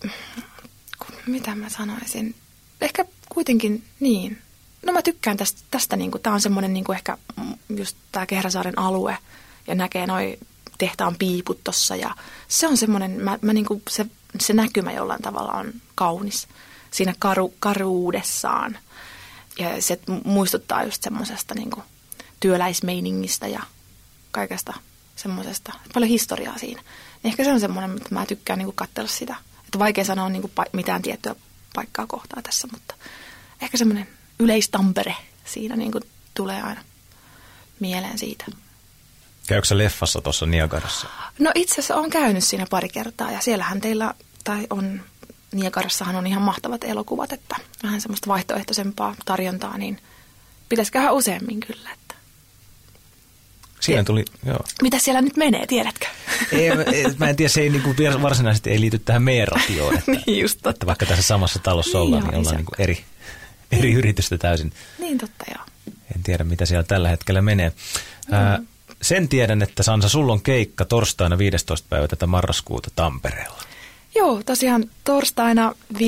mitä 1.27 1.55
mä 1.55 1.69
sanoisin, 1.69 2.35
ehkä 2.81 3.05
kuitenkin 3.29 3.85
niin. 4.01 4.39
No 4.87 4.93
mä 4.93 5.03
tykkään 5.03 5.37
tästä, 5.37 5.61
tästä 5.71 5.97
niin 5.97 6.11
kuin, 6.11 6.23
tämä 6.23 6.35
on 6.35 6.41
semmoinen 6.41 6.73
niin 6.73 6.85
kuin 6.85 6.97
ehkä 6.97 7.19
just 7.77 7.97
tämä 8.13 8.27
Kehräsaaren 8.27 8.79
alue 8.79 9.19
ja 9.67 9.75
näkee 9.75 10.07
noi 10.07 10.39
tehtaan 10.79 11.17
piiput 11.19 11.65
tossa 11.65 11.97
ja 11.97 12.15
se 12.49 12.67
on 12.67 12.77
semmoinen, 12.77 13.11
mä, 13.11 13.39
mä 13.43 13.53
niin 13.53 13.67
kuin, 13.67 13.83
se, 13.91 14.07
se 14.41 14.53
näkymä 14.53 14.93
jollain 14.93 15.23
tavalla 15.23 15.53
on 15.53 15.73
kaunis 15.95 16.49
siinä 16.91 17.15
karu, 17.19 17.55
karuudessaan. 17.59 18.79
Ja 19.59 19.83
se 19.83 20.01
muistuttaa 20.25 20.85
just 20.85 21.03
semmoisesta 21.03 21.55
niin 21.55 21.71
kuin 21.71 21.85
työläismeiningistä 22.41 23.47
ja 23.47 23.61
kaikesta 24.31 24.75
semmoisesta, 25.17 25.73
paljon 25.95 26.09
historiaa 26.09 26.59
siinä. 26.59 26.83
Ehkä 27.25 27.45
se 27.45 27.53
on 27.53 27.61
semmoinen, 27.61 27.91
mitä 27.91 28.07
mä 28.11 28.27
tykkään 28.27 28.59
niin 28.59 28.73
katsella 28.75 29.09
sitä. 29.09 29.37
Että 29.65 29.79
vaikea 29.79 30.05
sanoa 30.05 30.29
niin 30.29 30.43
kuin 30.43 30.53
mitään 30.73 31.03
tiettyä 31.03 31.35
paikkaa 31.75 32.07
kohtaa 32.07 32.43
tässä, 32.43 32.69
mutta 32.73 32.95
ehkä 33.61 33.77
semmoinen 33.77 34.09
yleistampere 34.39 35.17
siinä 35.45 35.77
niin 35.77 35.93
kuin 35.93 36.05
tulee 36.35 36.63
aina 36.63 36.85
mieleen 37.81 38.19
siitä. 38.19 38.45
Käykö 39.47 39.67
sä 39.67 39.79
leffassa 39.79 40.21
tuossa 40.21 40.47
Niagarassa? 40.47 41.07
No 41.39 41.53
itse 41.55 41.73
asiassa 41.73 41.97
olen 41.97 42.11
käynyt 42.11 42.45
siinä 42.45 42.67
pari 42.71 42.89
kertaa 42.89 43.31
ja 43.31 43.41
siellähän 43.41 43.81
teillä, 43.81 44.15
tai 44.45 44.67
on, 44.71 45.01
Niekarassahan 45.53 46.17
on 46.17 46.27
ihan 46.27 46.43
mahtavat 46.43 46.85
elokuvat, 46.85 47.33
että 47.33 47.57
vähän 47.83 48.01
semmoista 48.01 48.27
vaihtoehtoisempaa 48.29 49.15
tarjontaa, 49.25 49.79
niin 49.79 49.99
pitäisi 50.69 50.93
käydä 50.93 51.13
useammin 51.13 51.61
kyllä. 51.61 51.91
Että. 51.93 52.15
Siinä 53.81 53.99
Ei. 54.01 54.05
tuli, 54.05 54.25
joo. 54.47 54.59
Mitä 54.83 54.99
siellä 54.99 55.21
nyt 55.23 55.37
menee, 55.37 55.67
tiedätkö? 55.67 56.07
Ei, 56.53 56.71
mä- 57.19 57.29
en 57.29 57.37
tiedä, 57.37 57.49
se 57.49 57.61
ei 57.61 57.71
niinku 57.71 57.95
varsinaisesti 58.23 58.71
ei 58.71 58.81
liity 58.81 58.99
tähän 58.99 59.23
meidän 59.23 59.49
ratioon. 59.49 59.99
Että, 59.99 60.11
niin 60.27 60.39
just 60.43 60.55
totta. 60.57 60.71
että 60.71 60.87
vaikka 60.87 61.07
tässä 61.07 61.23
samassa 61.23 61.59
talossa 61.59 61.99
Niin 61.99 62.03
ollaan, 62.07 62.23
joo, 62.23 62.31
niin 62.31 62.39
ollaan 62.39 62.53
se- 62.55 62.57
niinku 62.57 62.73
eri, 62.79 63.05
eri 63.73 63.93
yritystä 63.93 64.39
täysin. 64.39 64.73
Niin 64.99 65.19
totta 65.19 65.45
joo. 65.55 65.65
En 66.17 66.23
tiedä, 66.23 66.45
mitä 66.45 66.67
siellä 66.67 66.83
tällä 66.85 67.09
hetkellä 67.09 67.43
menee. 67.43 67.73
Ää, 68.31 68.59
sen 69.03 69.29
tiedän, 69.29 69.63
että 69.63 69.83
Sansa, 69.83 70.09
sulla 70.09 70.33
on 70.33 70.43
keikka 70.43 70.85
torstaina 70.85 71.39
15. 71.39 71.87
päivä 71.91 72.09
tätä 72.09 72.27
marraskuuta 72.27 72.91
Tampereella. 72.97 73.63
Joo, 74.19 74.43
tosiaan 74.47 74.91
torstaina 75.05 75.75
15.11. 75.95 75.99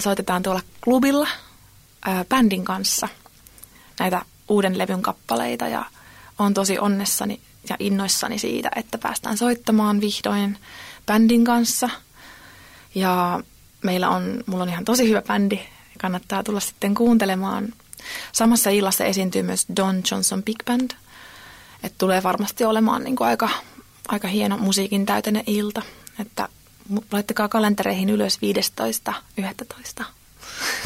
soitetaan 0.00 0.42
tuolla 0.42 0.60
klubilla 0.80 1.28
ää, 2.04 2.24
bändin 2.24 2.64
kanssa 2.64 3.08
näitä 4.00 4.22
uuden 4.48 4.78
levyn 4.78 5.02
kappaleita 5.02 5.68
ja 5.68 5.84
on 6.38 6.54
tosi 6.54 6.78
onnessani 6.78 7.40
ja 7.68 7.76
innoissani 7.78 8.38
siitä, 8.38 8.70
että 8.76 8.98
päästään 8.98 9.36
soittamaan 9.36 10.00
vihdoin 10.00 10.58
bändin 11.06 11.44
kanssa. 11.44 11.90
Ja 12.94 13.40
meillä 13.82 14.08
on, 14.08 14.44
mulla 14.46 14.62
on 14.62 14.68
ihan 14.68 14.84
tosi 14.84 15.08
hyvä 15.08 15.22
bändi, 15.22 15.60
kannattaa 15.98 16.42
tulla 16.42 16.60
sitten 16.60 16.94
kuuntelemaan. 16.94 17.68
Samassa 18.32 18.70
illassa 18.70 19.04
esiintyy 19.04 19.42
myös 19.42 19.66
Don 19.76 20.02
Johnson 20.10 20.42
Big 20.42 20.58
Band. 20.64 20.90
että 21.82 21.98
tulee 21.98 22.22
varmasti 22.22 22.64
olemaan 22.64 23.04
niin 23.04 23.16
kuin 23.16 23.28
aika, 23.28 23.48
aika 24.08 24.28
hieno 24.28 24.56
musiikin 24.56 25.06
täyteinen 25.06 25.44
ilta. 25.46 25.82
Että 26.18 26.48
laittakaa 27.12 27.48
kalentereihin 27.48 28.10
ylös 28.10 28.38
15.11. 30.00 30.04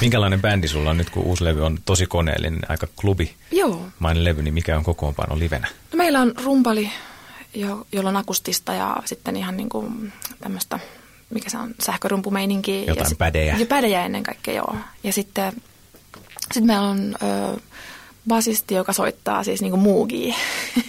Minkälainen 0.00 0.40
bändi 0.40 0.68
sulla 0.68 0.90
on 0.90 0.96
nyt, 0.98 1.10
kun 1.10 1.22
uusi 1.22 1.44
levy 1.44 1.64
on 1.64 1.78
tosi 1.84 2.06
koneellinen, 2.06 2.60
aika 2.68 2.86
klubi 2.96 3.34
Joo. 3.50 3.86
mainen 3.98 4.24
levy, 4.24 4.42
niin 4.42 4.54
mikä 4.54 4.76
on 4.76 4.84
kokoonpano 4.84 5.38
livenä? 5.38 5.68
No 5.92 5.96
meillä 5.96 6.20
on 6.20 6.32
rumpali, 6.44 6.90
jo, 7.54 7.86
jolla 7.92 8.08
on 8.08 8.16
akustista 8.16 8.74
ja 8.74 8.96
sitten 9.04 9.36
ihan 9.36 9.56
niin 9.56 9.68
kuin 9.68 10.12
tämmöistä, 10.40 10.78
mikä 11.30 11.50
se 11.50 11.58
on, 11.58 11.74
sähkörumpumeininkiä. 11.82 12.80
Jotain 12.80 12.98
ja 12.98 13.04
sit- 13.08 13.18
pädejä. 13.18 13.56
Ja 13.56 13.66
pädejä 13.66 14.04
ennen 14.04 14.22
kaikkea, 14.22 14.54
joo. 14.54 14.76
Ja 15.04 15.12
sitten 15.12 15.52
sit 16.52 16.64
meillä 16.64 16.88
on 16.88 17.14
ö, 17.22 17.60
basisti, 18.28 18.74
joka 18.74 18.92
soittaa 18.92 19.44
siis 19.44 19.62
niin 19.62 19.78
muugia. 19.78 20.34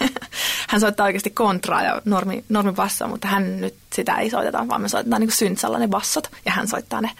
hän 0.69 0.81
soittaa 0.81 1.05
oikeasti 1.05 1.29
kontraa 1.29 1.83
ja 1.83 2.01
normi, 2.05 2.43
normibassoa, 2.49 3.07
mutta 3.07 3.27
hän 3.27 3.61
nyt 3.61 3.75
sitä 3.93 4.15
ei 4.15 4.29
soiteta, 4.29 4.67
vaan 4.67 4.81
me 4.81 4.89
soitetaan 4.89 5.21
niin 5.21 5.31
syntsalla 5.31 5.79
ne 5.79 5.87
bassot 5.87 6.31
ja 6.45 6.51
hän 6.51 6.67
soittaa 6.67 7.01
ne. 7.01 7.11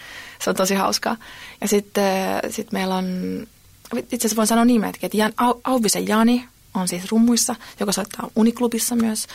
Se 0.41 0.49
on 0.49 0.55
tosi 0.55 0.75
hauskaa. 0.75 1.17
Ja 1.61 1.67
sitten 1.67 2.41
sit 2.49 2.71
meillä 2.71 2.95
on, 2.95 3.07
itse 3.97 4.15
asiassa 4.15 4.35
voin 4.35 4.47
sanoa 4.47 4.65
nimetkin, 4.65 5.07
että 5.07 5.17
Jan, 5.17 5.33
Au, 5.37 5.53
Auvisen 5.63 6.07
Jani 6.07 6.47
on 6.73 6.87
siis 6.87 7.11
rummuissa, 7.11 7.55
joka 7.79 7.91
soittaa 7.91 8.29
Uniklubissa 8.35 8.95
myös. 8.95 9.27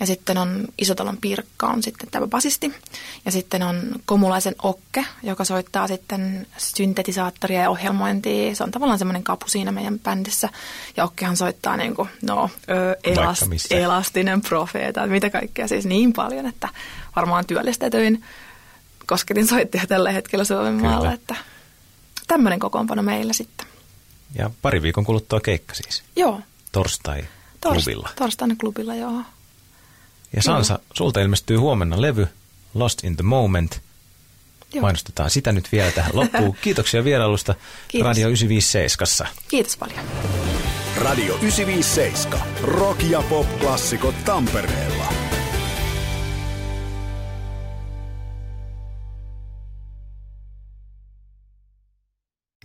Ja 0.00 0.06
sitten 0.06 0.38
on 0.38 0.64
Isotalon 0.78 1.16
Pirkka 1.20 1.66
on 1.66 1.82
sitten 1.82 2.08
tämä 2.10 2.26
basisti. 2.26 2.74
Ja 3.24 3.32
sitten 3.32 3.62
on 3.62 3.82
Komulaisen 4.04 4.54
Okke, 4.62 5.04
joka 5.22 5.44
soittaa 5.44 5.88
sitten 5.88 6.46
syntetisaattoria 6.58 7.62
ja 7.62 7.70
ohjelmointia. 7.70 8.54
Se 8.54 8.64
on 8.64 8.70
tavallaan 8.70 8.98
semmoinen 8.98 9.22
kapu 9.22 9.48
siinä 9.48 9.72
meidän 9.72 9.98
bändissä. 9.98 10.48
Ja 10.96 11.04
Okkehan 11.04 11.36
soittaa 11.36 11.76
niin 11.76 11.94
kuin, 11.94 12.08
no, 12.22 12.50
ö, 12.70 12.96
elast, 13.04 13.42
elastinen 13.70 14.40
profeeta, 14.40 15.06
mitä 15.06 15.30
kaikkea 15.30 15.68
siis 15.68 15.86
niin 15.86 16.12
paljon, 16.12 16.46
että 16.46 16.68
varmaan 17.16 17.46
työllistetyin 17.46 18.24
kosketin 19.06 19.46
soittaja 19.46 19.86
tällä 19.86 20.10
hetkellä 20.10 20.44
Suomen 20.44 20.76
Kyllä. 20.76 20.90
maalla, 20.90 21.12
että 21.12 21.34
tämmöinen 22.26 22.58
kokoonpano 22.58 23.02
meillä 23.02 23.32
sitten. 23.32 23.66
Ja 24.34 24.50
pari 24.62 24.82
viikon 24.82 25.04
kuluttua 25.04 25.40
keikka 25.40 25.74
siis. 25.74 26.02
Joo. 26.16 26.40
Torstai 26.72 27.20
Torst- 27.66 27.72
klubilla. 27.72 28.08
Torstaina 28.16 28.54
klubilla, 28.60 28.94
joo. 28.94 29.22
Ja 30.36 30.42
Sansa, 30.42 30.78
sulta 30.94 31.20
ilmestyy 31.20 31.56
huomenna 31.56 32.00
levy 32.00 32.26
Lost 32.74 33.04
in 33.04 33.16
the 33.16 33.22
Moment. 33.22 33.80
Joo. 34.72 34.82
Mainostetaan 34.82 35.30
sitä 35.30 35.52
nyt 35.52 35.72
vielä 35.72 35.90
tähän 35.90 36.10
loppuun. 36.14 36.56
Kiitoksia 36.62 37.04
vierailusta 37.04 37.54
Kiitos. 37.88 38.06
Radio 38.06 38.26
957. 38.28 39.32
Kiitos 39.48 39.76
paljon. 39.76 40.00
Radio 40.96 41.34
957. 41.34 42.40
Rock 42.62 43.02
ja 43.02 43.22
pop-klassikot 43.22 44.14
Tampereella. 44.24 45.21